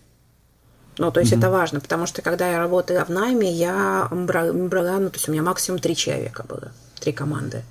[0.98, 1.40] Ну, то есть угу.
[1.40, 5.32] это важно, потому что когда я работала в найме, я брала, ну, то есть у
[5.32, 7.64] меня максимум три человека было три команды.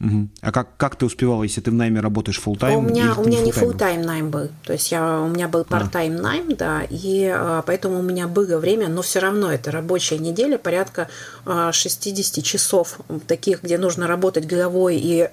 [0.00, 0.28] Угу.
[0.40, 3.24] А как, как ты успевала, если ты в найме работаешь full тайм У меня, у
[3.24, 4.48] меня не full тайм найм был.
[4.64, 6.22] То есть я, у меня был part-time а.
[6.22, 10.56] найм, да, и а, поэтому у меня было время, но все равно это рабочая неделя,
[10.56, 11.08] порядка
[11.44, 15.28] а, 60 часов, таких, где нужно работать головой и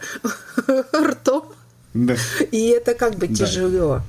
[0.93, 1.45] ртом.
[1.93, 2.15] Да.
[2.51, 4.03] И это как бы да.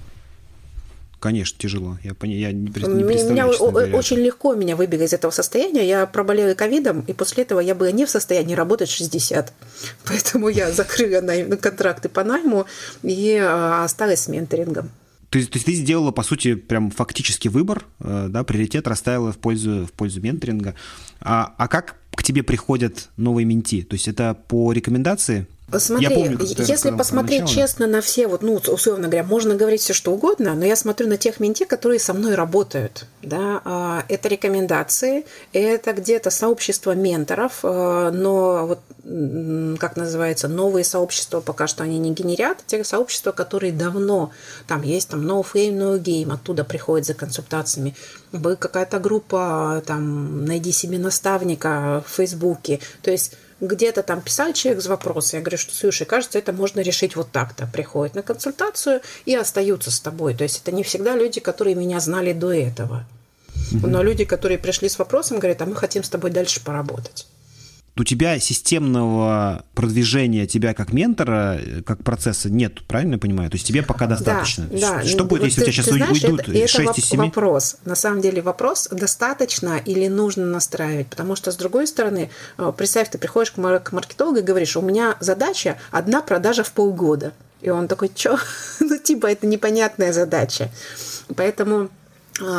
[1.21, 1.99] Конечно, тяжело.
[2.05, 5.87] Я, я не, представляю, меня очень легко меня выбили из этого состояния.
[5.87, 9.53] Я проболела ковидом, и после этого я была не в состоянии работать 60.
[10.05, 11.21] Поэтому я закрыла
[11.57, 12.67] контракты по найму
[13.03, 14.91] и а, осталась с менторингом.
[15.31, 19.33] То есть, то есть ты сделала, по сути, прям фактически выбор, э, да, приоритет расставила
[19.33, 20.75] в пользу, в пользу менторинга.
[21.21, 23.83] А, а как к тебе приходят новые менти?
[23.83, 25.47] То есть это по рекомендации?
[25.77, 29.93] Смотри, я помню, если посмотреть честно на все, вот, ну, условно говоря, можно говорить все
[29.93, 33.05] что угодно, но я смотрю на тех менти, которые со мной работают.
[33.23, 33.61] Да?
[33.65, 38.81] А, это рекомендации, это где-то сообщество менторов, а, но вот
[39.79, 44.33] как называется, новые сообщества пока что они не генерят, те сообщества, которые давно,
[44.67, 47.95] там есть там No Flame, No Game, оттуда приходят за консультациями.
[48.33, 52.81] Какая-то группа, там, найди себе наставника в Фейсбуке.
[53.03, 56.81] То есть где-то там писал человек с вопросом, я говорю, что, слушай, кажется, это можно
[56.81, 57.67] решить вот так-то.
[57.67, 60.35] Приходят на консультацию и остаются с тобой.
[60.35, 63.05] То есть это не всегда люди, которые меня знали до этого.
[63.73, 67.27] Но люди, которые пришли с вопросом, говорят, а мы хотим с тобой дальше поработать
[68.01, 73.51] у тебя системного продвижения тебя как ментора, как процесса нет, правильно я понимаю?
[73.51, 74.67] То есть тебе пока достаточно.
[74.71, 75.05] Да, да.
[75.05, 77.19] Что будет, если ты, у тебя сейчас знаешь, уйдут это, 6 это из 7?
[77.21, 77.77] вопрос.
[77.85, 81.09] На самом деле вопрос, достаточно или нужно настраивать.
[81.09, 85.17] Потому что, с другой стороны, э, представь, ты приходишь к маркетологу и говоришь, у меня
[85.21, 87.33] задача одна продажа в полгода.
[87.61, 88.39] И он такой, что?
[88.81, 90.71] ну, типа, это непонятная задача.
[91.37, 91.91] Поэтому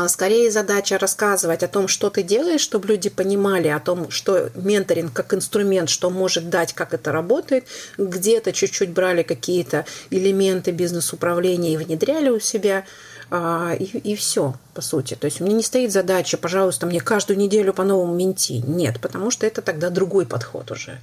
[0.07, 5.13] скорее задача рассказывать о том, что ты делаешь, чтобы люди понимали о том, что менторинг
[5.13, 7.65] как инструмент, что может дать, как это работает.
[7.97, 12.85] Где-то чуть-чуть брали какие-то элементы бизнес-управления и внедряли у себя.
[13.31, 15.13] А, и, и все, по сути.
[15.13, 18.63] То есть у меня не стоит задача, пожалуйста, мне каждую неделю по новому менти.
[18.65, 20.99] Нет, потому что это тогда другой подход уже.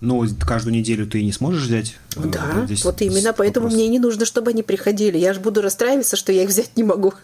[0.00, 1.96] Ну, каждую неделю ты не сможешь взять.
[2.16, 3.74] Э, да, вот, вот именно, поэтому вопрос.
[3.80, 5.18] мне не нужно, чтобы они приходили.
[5.18, 7.14] Я же буду расстраиваться, что я их взять не могу.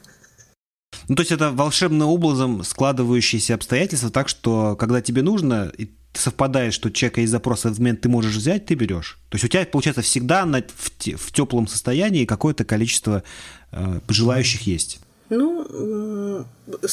[1.09, 6.73] Ну, то есть это волшебным образом складывающиеся обстоятельства так, что когда тебе нужно, и совпадает,
[6.73, 9.19] что чека из запроса в момент ты можешь взять, ты берешь.
[9.31, 13.23] То есть у тебя, получается, всегда на, в, в теплом состоянии какое-то количество
[13.73, 15.01] э, желающих есть.
[15.31, 16.45] Ну,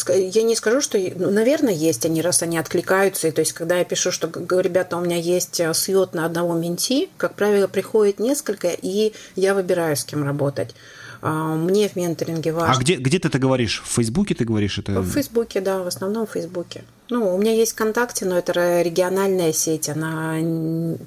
[0.07, 3.27] я не скажу, что, ну, наверное, есть они, раз они откликаются.
[3.27, 6.55] И то есть, когда я пишу, что, ребята, у меня есть э, слет на одного
[6.55, 10.73] менти, как правило, приходит несколько, и я выбираю, с кем работать.
[11.21, 12.73] А, мне в менторинге важно.
[12.73, 13.83] А где, где ты это говоришь?
[13.85, 15.01] В Фейсбуке ты говоришь это?
[15.01, 16.83] В Фейсбуке, да, в основном в Фейсбуке.
[17.11, 19.89] Ну, у меня есть ВКонтакте, но это региональная сеть.
[19.89, 20.35] Она,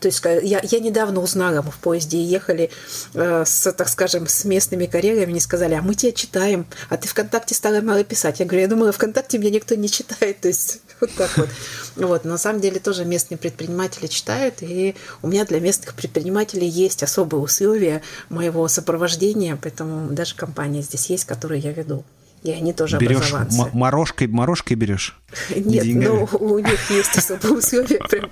[0.01, 2.71] то есть я, я недавно узнала, мы в поезде ехали
[3.15, 7.09] э, с, так скажем, с местными коллегами, мне сказали, а мы тебя читаем, а ты
[7.09, 8.39] ВКонтакте стала мало писать.
[8.39, 10.41] Я говорю, я думала, ВКонтакте меня никто не читает.
[10.41, 11.49] То есть вот так вот.
[11.97, 17.03] Вот, на самом деле тоже местные предприниматели читают, и у меня для местных предпринимателей есть
[17.03, 22.05] особые условия моего сопровождения, поэтому даже компания здесь есть, которую я веду.
[22.45, 23.71] И они тоже берешь образованцы.
[23.73, 25.19] Морожкой, морожкой берешь?
[25.57, 28.31] Нет, но ну, у них есть особые условия прям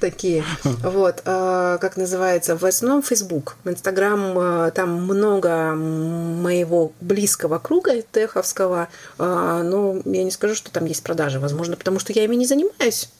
[0.00, 0.42] такие.
[0.64, 3.56] Вот, а, как называется, в основном Facebook.
[3.66, 8.88] А, там много моего близкого круга теховского,
[9.18, 11.38] а, но я не скажу, что там есть продажи.
[11.38, 13.10] Возможно, потому что я ими не занимаюсь.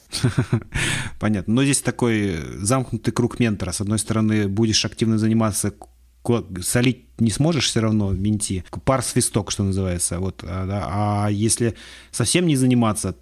[1.19, 1.53] Понятно.
[1.53, 3.71] Но здесь такой замкнутый круг ментора.
[3.71, 5.71] С одной стороны, будешь активно заниматься
[6.61, 8.63] солить не сможешь все равно менти.
[8.85, 10.19] Пар свисток, что называется.
[10.19, 11.75] Вот, а, а если
[12.11, 13.15] совсем не заниматься,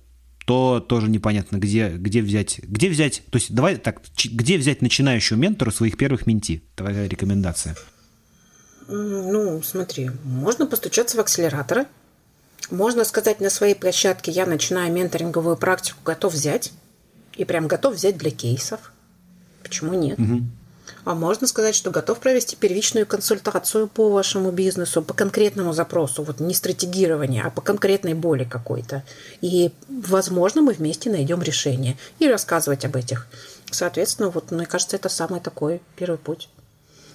[0.45, 2.59] то тоже непонятно, где, где взять.
[2.63, 6.63] Где взять, то есть давай так, где взять начинающего ментора своих первых менти?
[6.75, 7.75] Твоя рекомендация.
[8.87, 11.85] Ну, смотри, можно постучаться в акселераторы.
[12.69, 16.71] Можно сказать на своей площадке, я начинаю менторинговую практику, готов взять.
[17.37, 18.91] И прям готов взять для кейсов.
[19.63, 20.19] Почему нет?
[20.19, 20.41] Угу.
[21.03, 26.39] А можно сказать, что готов провести первичную консультацию по вашему бизнесу, по конкретному запросу, вот
[26.39, 29.03] не стратегирование, а по конкретной боли какой-то.
[29.41, 33.27] И, возможно, мы вместе найдем решение и рассказывать об этих.
[33.71, 36.49] Соответственно, вот, мне кажется, это самый такой первый путь.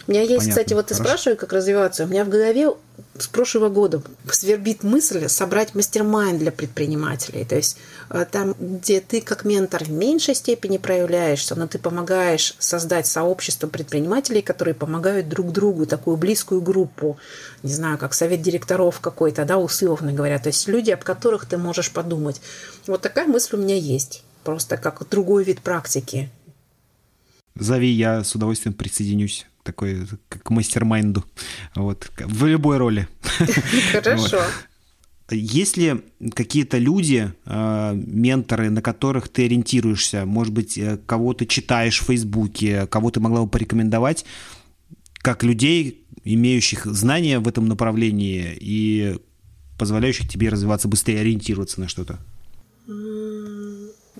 [0.07, 0.51] У меня есть, Понятно.
[0.51, 1.09] кстати, вот ты Хорошо.
[1.09, 2.05] спрашиваешь, как развиваться.
[2.05, 2.71] У меня в голове
[3.19, 7.45] с прошлого года свербит мысль собрать мастер-майнд для предпринимателей.
[7.45, 7.77] То есть
[8.11, 13.67] э, там, где ты как ментор в меньшей степени проявляешься, но ты помогаешь создать сообщество
[13.67, 17.19] предпринимателей, которые помогают друг другу, такую близкую группу,
[17.65, 20.39] не знаю, как совет директоров какой-то, да, условно говоря.
[20.39, 22.41] То есть люди, об которых ты можешь подумать.
[22.87, 24.23] Вот такая мысль у меня есть.
[24.45, 26.31] Просто как другой вид практики.
[27.57, 31.25] Зови, я с удовольствием присоединюсь такой, к мастер-майнду,
[31.75, 33.09] вот, в любой роли.
[33.93, 34.41] Хорошо.
[35.31, 36.05] Есть ли
[36.35, 40.25] какие-то люди, э, менторы, на которых ты ориентируешься?
[40.25, 44.25] Может быть, э, кого ты читаешь в Фейсбуке, кого ты могла бы порекомендовать,
[45.15, 49.19] как людей, имеющих знания в этом направлении и
[49.79, 52.21] позволяющих тебе развиваться быстрее, ориентироваться на что-то?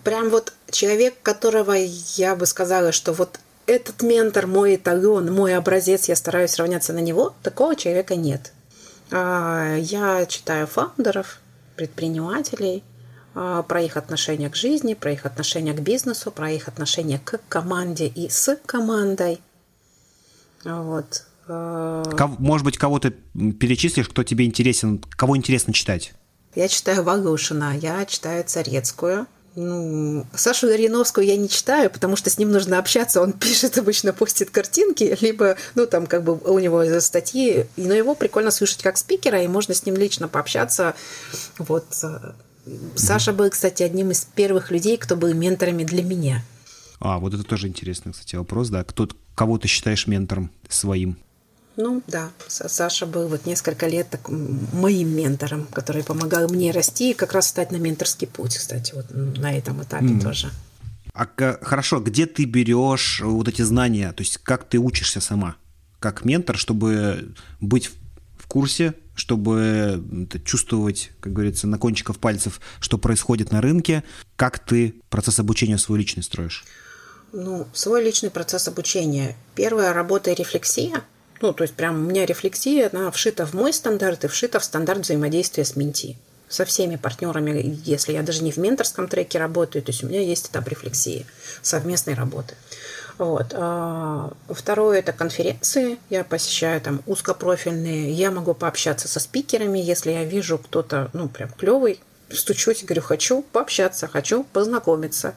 [0.03, 1.73] Прям вот человек, которого
[2.17, 7.01] я бы сказала, что вот этот ментор, мой эталон, мой образец, я стараюсь равняться на
[7.01, 8.53] него, такого человека нет.
[9.11, 11.41] А, я читаю фаундеров,
[11.77, 12.83] предпринимателей,
[13.35, 17.41] а, про их отношение к жизни, про их отношение к бизнесу, про их отношение к
[17.49, 19.41] команде и с командой.
[20.65, 21.27] Вот.
[21.49, 22.05] А,
[22.39, 26.15] может быть, кого-то перечислишь, кто тебе интересен, кого интересно читать?
[26.55, 29.27] Я читаю Вагушина, я читаю Царецкую,
[29.57, 33.23] ну, Сашу Яриновскую я не читаю, потому что с ним нужно общаться.
[33.23, 37.67] Он пишет обычно, постит картинки, либо, ну, там, как бы у него статьи.
[37.77, 40.95] Но его прикольно слышать как спикера, и можно с ним лично пообщаться.
[41.59, 41.87] Вот.
[42.97, 46.45] Саша был, кстати, одним из первых людей, кто был менторами для меня.
[47.01, 48.85] А, вот это тоже интересный, кстати, вопрос, да.
[48.85, 51.17] Кто, кого ты считаешь ментором своим?
[51.77, 57.15] Ну да, Саша был вот несколько лет так, моим ментором, который помогал мне расти и
[57.15, 60.23] как раз стать на менторский путь, кстати, вот на этом этапе mm.
[60.23, 60.51] тоже.
[61.13, 61.27] А
[61.63, 65.57] хорошо, где ты берешь вот эти знания, то есть как ты учишься сама,
[65.99, 67.91] как ментор, чтобы быть
[68.39, 70.03] в курсе, чтобы
[70.45, 74.03] чувствовать, как говорится, на кончиках пальцев, что происходит на рынке,
[74.37, 76.65] как ты процесс обучения свой личный строишь?
[77.33, 79.37] Ну, свой личный процесс обучения.
[79.55, 81.03] Первая работа и рефлексия–
[81.41, 84.65] Ну, то есть прям у меня рефлексия, она вшита в мой стандарт и вшита в
[84.65, 86.17] стандарт взаимодействия с менти.
[86.49, 90.21] Со всеми партнерами, если я даже не в менторском треке работаю, то есть у меня
[90.21, 91.27] есть этап рефлексии,
[91.61, 92.55] совместной работы.
[93.19, 93.47] Вот.
[93.53, 95.99] А, второе– это конференции.
[96.11, 98.13] Я посещаю там узкопрофильные.
[98.13, 103.43] Я могу пообщаться со спикерами, если я вижу кто-то, ну, прям клевый, стучусь говорю, хочу
[103.43, 105.35] пообщаться, хочу познакомиться.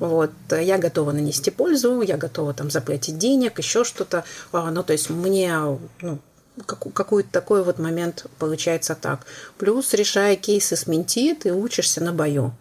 [0.00, 0.32] Вот.
[0.50, 4.24] Я готова нанести пользу, я готова там заплатить денег, еще что-то.
[4.50, 5.54] А, ну, то есть мне
[6.00, 6.18] ну,
[6.66, 9.26] какой-то такой вот момент получается так.
[9.58, 12.52] Плюс, решая кейсы с менти, ты учишься на бою.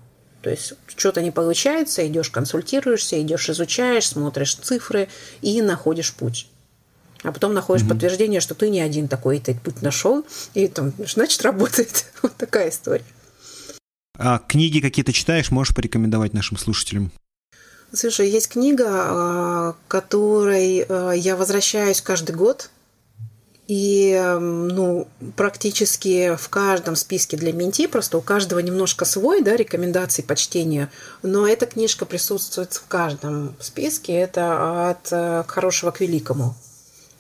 [0.41, 5.07] То есть что-то не получается, идешь консультируешься, идешь изучаешь, смотришь цифры
[5.41, 6.47] и находишь путь.
[7.23, 10.93] А потом находишь mm подтверждение, что ты не один такой этот путь нашел, и там,
[10.97, 12.05] значит, работает.
[12.21, 13.05] Вот такая история.
[14.17, 17.11] А книги какие-то читаешь, можешь порекомендовать нашим слушателям?
[17.93, 22.69] Слушай, есть книга, а, которой а, я возвращаюсь каждый год.
[23.67, 30.23] И ну, практически в каждом списке для менти, просто у каждого немножко свой, да, рекомендации
[30.23, 30.89] по чтению,
[31.21, 36.55] но эта книжка присутствует в каждом списке, это от э, хорошего к великому.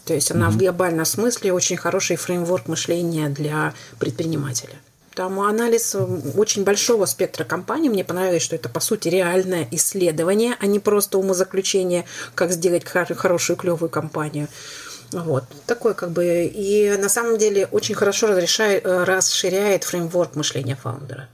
[0.05, 0.51] То есть она mm-hmm.
[0.53, 4.73] в глобальном смысле очень хороший фреймворк мышления для предпринимателя.
[5.19, 5.97] Там анализ
[6.37, 7.89] очень большого спектра компаний.
[7.89, 12.05] Мне понравилось, что это, по сути, реальное исследование, а не просто умозаключение,
[12.35, 14.47] как сделать хорошую, клевую компанию.
[15.11, 15.43] Вот.
[15.65, 16.45] Такой как бы...
[16.45, 21.27] И на самом деле очень хорошо разрешает, э, расширяет фреймворк мышления фаундера.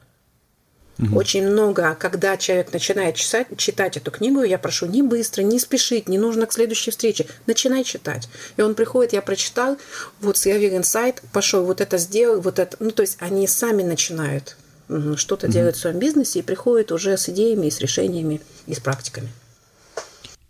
[0.97, 1.17] Угу.
[1.17, 6.07] Очень много, когда человек начинает читать, читать эту книгу, я прошу не быстро, не спешить,
[6.07, 8.29] не нужно к следующей встрече, начинай читать.
[8.55, 9.77] И он приходит, я прочитал,
[10.21, 12.77] вот я инсайт, пошел, вот это сделал, вот это.
[12.79, 14.55] Ну, то есть они сами начинают
[15.17, 15.53] что-то угу.
[15.53, 19.29] делать в своем бизнесе и приходят уже с идеями, и с решениями, и с практиками.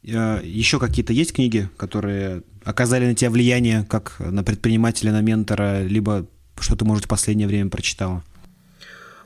[0.03, 6.27] Еще какие-то есть книги, которые оказали на тебя влияние, как на предпринимателя, на ментора, либо
[6.59, 8.23] что ты, может, в последнее время прочитала?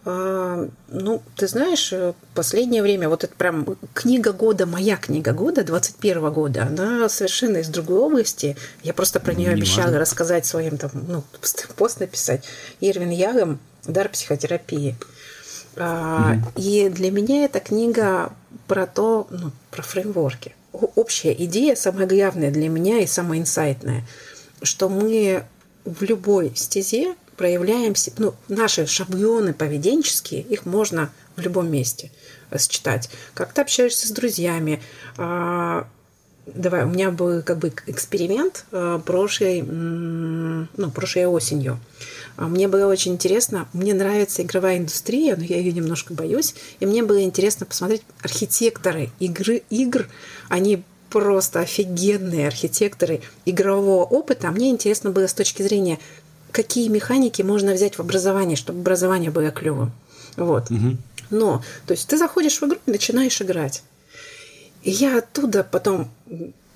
[0.10, 5.64] А, ну, ты знаешь, э, последнее время, вот это прям книга года, моя книга года
[5.64, 8.58] 21 года, она совершенно из другой области.
[8.82, 10.00] Я просто про нее обещала важно.
[10.00, 11.24] рассказать своим там, ну,
[11.76, 12.44] пост написать.
[12.80, 14.96] Ирвин Ягом «Дар психотерапии».
[15.76, 16.54] Mm-hmm.
[16.56, 18.34] И для меня эта книга
[18.68, 24.04] про то, ну, про фреймворки общая идея, самая главная для меня и самая инсайтная,
[24.64, 25.44] что мы
[25.86, 32.12] в любой стезе проявляемся, ну, наши шаблоны поведенческие, их можно в любом месте
[32.58, 33.10] считать.
[33.34, 34.82] Как ты общаешься с друзьями.
[35.16, 35.88] А,
[36.46, 41.80] давай, у меня был как бы эксперимент а, прошлой, ну, прошлой осенью.
[42.36, 46.86] А мне было очень интересно, мне нравится игровая индустрия, но я ее немножко боюсь, и
[46.86, 50.10] мне было интересно посмотреть архитекторы игры, игр,
[50.50, 54.48] они просто офигенные архитекторы игрового опыта.
[54.48, 56.00] А мне интересно было с точки зрения,
[56.52, 59.92] какие механики можно взять в образование, чтобы образование было клевым.
[60.36, 60.70] Вот.
[60.72, 60.98] Угу.
[61.32, 63.84] Но, то есть ты заходишь в игру и начинаешь играть.
[64.84, 66.10] И я оттуда потом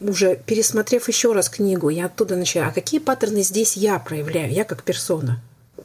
[0.01, 4.65] уже пересмотрев еще раз книгу, я оттуда начала, а какие паттерны здесь я проявляю, я
[4.65, 5.41] как персона?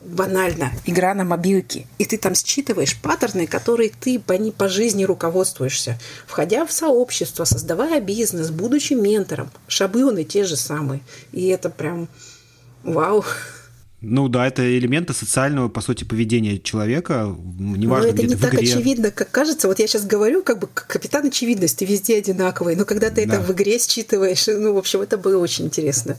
[0.08, 1.86] банально, игра на мобилке.
[1.98, 5.98] И ты там считываешь паттерны, которые ты по, ней по жизни руководствуешься.
[6.26, 11.00] Входя в сообщество, создавая бизнес, будучи ментором, шаблоны те же самые.
[11.32, 12.08] И это прям
[12.82, 13.24] вау.
[14.00, 17.34] Ну да, это элементы социального, по сути, поведения человека.
[17.58, 18.72] Неважно, но это не так игре.
[18.72, 19.66] очевидно, как кажется.
[19.66, 22.76] Вот я сейчас говорю, как бы капитан очевидности, везде одинаковый.
[22.76, 23.34] Но когда ты да.
[23.34, 26.18] это в игре считываешь, ну, в общем, это было очень интересно.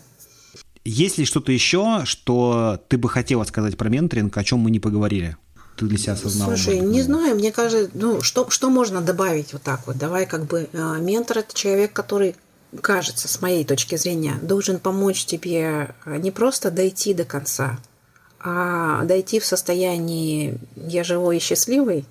[0.84, 4.80] Есть ли что-то еще, что ты бы хотела сказать про менторинг, о чем мы не
[4.80, 5.38] поговорили?
[5.78, 6.56] Ты для себя осознала?
[6.56, 9.98] Слушай, не знаю, мне кажется, ну, что, что можно добавить вот так вот?
[9.98, 12.36] Давай как бы э, ментор– это человек, который
[12.82, 17.80] кажется, с моей точки зрения, должен помочь тебе э, не просто дойти до конца,
[18.40, 22.06] а дойти в состоянии «я живой и счастливый»,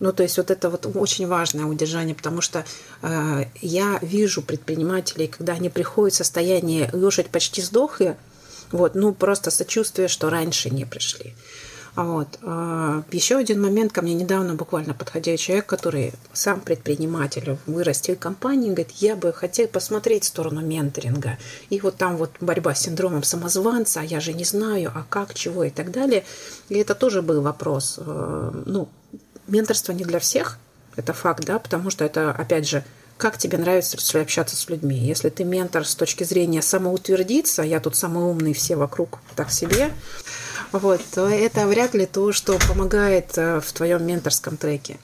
[0.00, 2.64] ну, то есть вот это вот очень важное удержание, потому что
[3.02, 8.16] э, я вижу предпринимателей, когда они приходят в состояние лошадь почти сдохла,
[8.72, 11.34] вот, ну, просто сочувствие, что раньше не пришли.
[11.96, 12.38] Вот.
[12.42, 18.74] А еще один момент, ко мне недавно буквально подходил человек, который сам предприниматель, вырастил компанию,
[18.74, 21.38] говорит, я бы хотел посмотреть сторону менторинга.
[21.68, 25.34] И вот там вот борьба с синдромом самозванца, а я же не знаю, а как,
[25.34, 26.24] чего и так далее.
[26.68, 27.98] И это тоже был вопрос.
[27.98, 28.88] Э, ну,
[29.46, 30.58] менторство не для всех,
[30.96, 32.84] это факт, да, потому что это, опять же,
[33.16, 34.96] как тебе нравится общаться с людьми.
[34.96, 39.90] Если ты ментор с точки зрения самоутвердиться, я тут самый умный, все вокруг так себе,
[40.72, 44.98] вот, то это вряд ли то, что помогает э, в твоем менторском треке.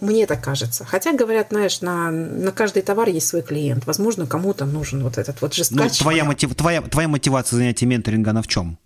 [0.00, 0.84] мне так кажется.
[0.84, 3.86] Хотя, говорят, знаешь, на, на каждый товар есть свой клиент.
[3.86, 5.98] Возможно, кому-то нужен вот этот вот жесткач.
[5.98, 8.78] Ну, твоя, мотив, твоя, твоя мотивация занятия менторинга, она в чем?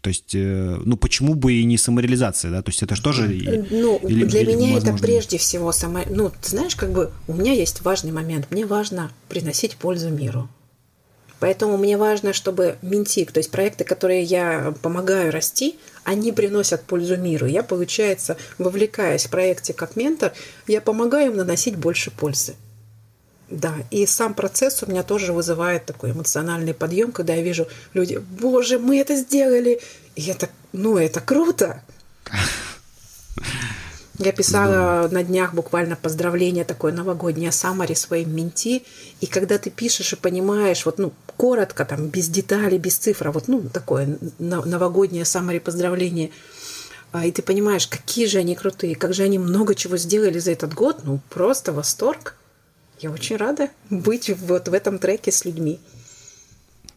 [0.00, 2.62] То есть, э, ну почему бы и не самореализация, да?
[2.62, 3.28] То есть это же тоже...
[3.70, 4.96] Ну, или, для или, меня возможно...
[4.96, 6.00] это прежде всего само...
[6.08, 8.46] Ну, ты знаешь, как бы у меня есть важный момент.
[8.50, 10.48] Мне важно приносить пользу миру.
[11.40, 17.16] Поэтому мне важно, чтобы Минтик, то есть проекты, которые я помогаю расти, они приносят пользу
[17.16, 17.46] миру.
[17.46, 20.32] Я, получается, вовлекаясь в проекте как ментор,
[20.66, 22.54] я помогаю им наносить больше пользы.
[23.48, 28.18] Да, и сам процесс у меня тоже вызывает такой эмоциональный подъем, когда я вижу люди,
[28.18, 29.80] боже, мы это сделали.
[30.14, 31.82] И это, ну, это круто.
[34.22, 38.82] Я писала на днях буквально поздравление такое новогоднее саммари своим менти,
[39.22, 43.32] и когда ты пишешь и понимаешь, вот, ну, коротко, там, без деталей, без цифр, а
[43.32, 46.32] вот, ну, такое новогоднее саммари поздравление,
[47.12, 50.50] а, и ты понимаешь, какие же они крутые, как же они много чего сделали за
[50.50, 52.36] этот год, ну, просто восторг.
[52.98, 55.80] Я очень рада быть вот в этом треке с людьми.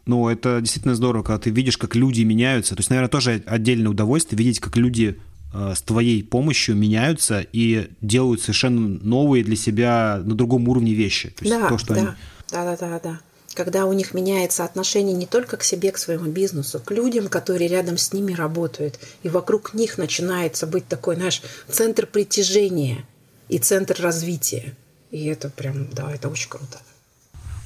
[0.05, 2.75] Ну, это действительно здорово, когда ты видишь, как люди меняются.
[2.75, 5.21] То есть, наверное, тоже отдельное удовольствие видеть, как люди
[5.53, 11.29] с твоей помощью меняются и делают совершенно новые для себя на другом уровне вещи.
[11.29, 12.09] То есть да, то, что да, они...
[12.51, 13.19] да, да, да, да.
[13.53, 17.67] Когда у них меняется отношение не только к себе, к своему бизнесу, к людям, которые
[17.67, 23.05] рядом с ними работают, и вокруг них начинается быть такой, знаешь, центр притяжения
[23.49, 24.75] и центр развития.
[25.11, 26.79] И это прям, да, это очень круто.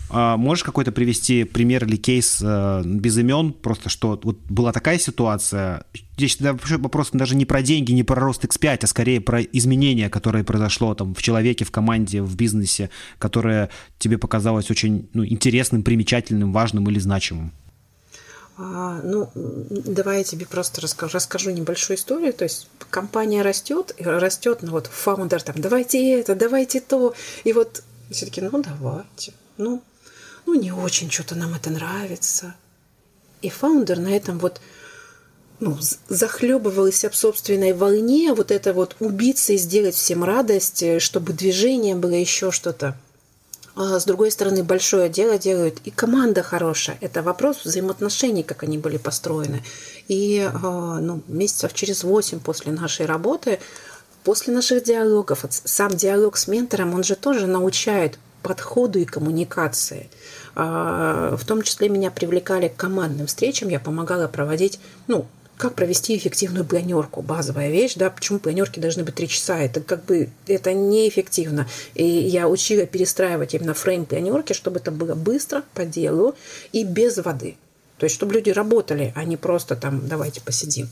[0.10, 4.99] А можешь какой-то привести пример или кейс э, без имен, просто что вот была такая
[4.99, 5.84] ситуация,
[6.16, 10.45] здесь вопрос даже не про деньги, не про рост X5, а скорее про изменение, которое
[10.45, 12.89] произошло там в человеке, в команде, в бизнесе,
[13.20, 17.51] которое тебе показалось очень ну, интересным, примечательным, важным или значимым?
[18.58, 22.34] А, ну, давай я тебе просто расскажу, расскажу небольшую историю.
[22.34, 27.14] То есть компания растет, растет, ну вот фаундер там, давайте это, давайте то.
[27.43, 29.84] И вот все-таки, ну давайте, ну,
[30.48, 32.56] ну не очень что-то нам это нравится.
[33.41, 34.60] И фаундер на этом вот
[35.60, 35.78] ну,
[36.08, 42.12] захлебывался в собственной волне, вот это вот убиться и сделать всем радость, чтобы движение было
[42.12, 42.98] еще что-то.
[43.76, 46.98] А с другой стороны, большое дело делают и команда хорошая.
[47.02, 49.64] Это вопрос взаимоотношений, как они были построены.
[50.08, 53.60] И а, ну, месяцев через восемь после нашей работы,
[54.24, 60.10] после наших диалогов, сам диалог с ментором, он же тоже научает подходу и коммуникации.
[60.60, 66.18] А, в том числе меня привлекали к командным встречам, я помогала проводить ну, как провести
[66.18, 70.74] эффективную планерку, базовая вещь, да, почему планерки должны быть три часа, это как бы, это
[70.74, 71.68] неэффективно.
[71.93, 76.34] И я учила перестраивать именно фрейм планерки, чтобы это было быстро, по делу
[76.72, 77.55] и без воды.
[77.99, 80.89] То есть, чтобы люди работали, а не просто там, давайте посидим.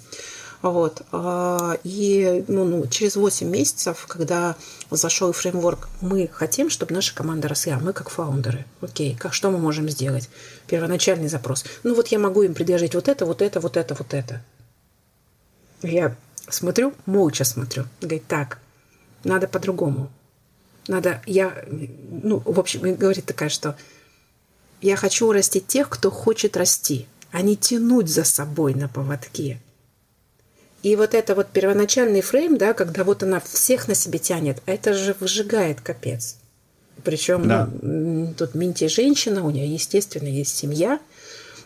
[0.66, 1.04] Вот.
[1.12, 4.56] А, и ну, ну, через 8 месяцев, когда
[4.90, 8.66] зашел фреймворк, мы хотим, чтобы наша команда росла, мы как фаундеры.
[8.82, 10.28] Окей, как, что мы можем сделать?
[10.66, 11.66] Первоначальный запрос.
[11.84, 14.42] Ну вот я могу им предложить вот это, вот это, вот это, вот это.
[15.84, 16.16] Я
[16.50, 17.86] смотрю, молча смотрю.
[18.02, 18.58] Говорит, так,
[19.24, 20.10] надо по-другому.
[20.88, 23.78] Надо, я, ну, в общем, говорит такая, что
[24.82, 29.62] я хочу растить тех, кто хочет расти, а не тянуть за собой на поводке.
[30.86, 34.94] И вот это вот первоначальный фрейм, да, когда вот она всех на себе тянет, это
[34.94, 36.36] же выжигает капец.
[37.04, 37.68] Причем да.
[37.82, 41.00] ну, тут Минти женщина, у нее, естественно, есть семья.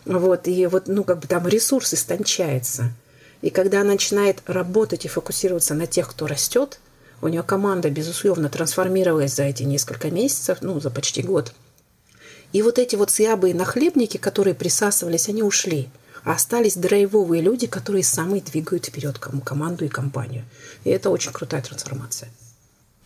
[0.06, 2.94] Вот, и вот, ну, как бы там ресурс истончается.
[3.42, 6.80] И когда она начинает работать и фокусироваться на тех, кто растет,
[7.20, 11.52] у нее команда, безусловно, трансформировалась за эти несколько месяцев, ну, за почти год.
[12.54, 15.90] И вот эти вот слабые нахлебники, которые присасывались, они ушли.
[16.24, 20.44] А остались драйвовые люди, которые самые двигают вперед команду и компанию.
[20.84, 22.30] И это очень крутая трансформация.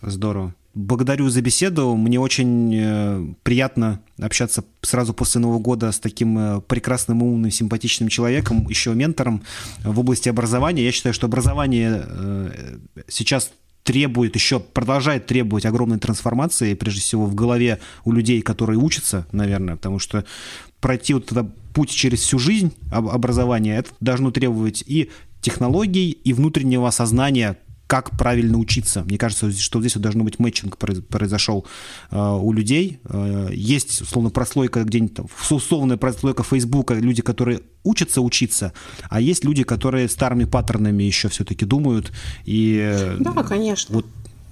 [0.02, 0.54] Здорово.
[0.74, 1.94] Благодарю за беседу.
[1.94, 8.08] Мне очень э, приятно общаться сразу после Нового года с таким э, прекрасным, умным, симпатичным
[8.08, 9.44] человеком, еще ментором
[9.84, 10.84] в области образования.
[10.84, 13.52] Я считаю, что образование э, сейчас
[13.84, 19.76] требует, еще продолжает требовать огромной трансформации, прежде всего в голове у людей, которые учатся, наверное,
[19.76, 20.24] потому что
[20.80, 25.10] пройти вот этот путь через всю жизнь образования, это должно требовать и
[25.40, 29.04] технологий, и внутреннего осознания как правильно учиться.
[29.04, 31.66] Мне кажется, что здесь вот должно быть мэтчинг произошел
[32.10, 32.98] э, у людей.
[33.04, 38.72] Э, есть, условно, прослойка где-нибудь там, условная прослойка Фейсбука, люди, которые учатся учиться,
[39.10, 42.10] а есть люди, которые старыми паттернами еще все-таки думают.
[42.46, 43.96] И, э, да, конечно.
[43.96, 44.06] Вот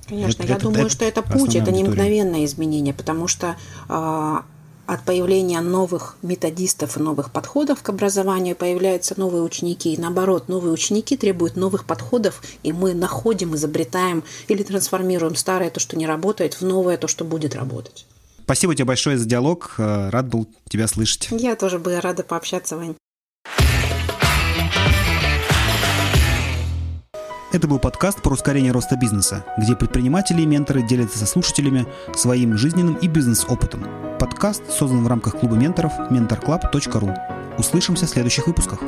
[0.08, 3.56] Конечно, это, я это, думаю, это что это путь, это не мгновенное изменение, потому что
[3.88, 4.36] э,
[4.86, 9.94] от появления новых методистов и новых подходов к образованию появляются новые ученики.
[9.94, 15.80] И наоборот, новые ученики требуют новых подходов, и мы находим, изобретаем или трансформируем старое, то,
[15.80, 18.06] что не работает, в новое, то, что будет работать.
[18.44, 19.74] Спасибо тебе большое за диалог.
[19.78, 21.28] Э, рад был тебя слышать.
[21.30, 22.96] Я тоже была рада пообщаться, Вань.
[27.52, 31.86] Это был подкаст про ускорение роста бизнеса, где предприниматели и менторы делятся со слушателями
[32.16, 33.84] своим жизненным и бизнес-опытом.
[34.18, 37.14] Подкаст создан в рамках клуба менторов mentorclub.ru.
[37.58, 38.80] Услышимся в следующих выпусках.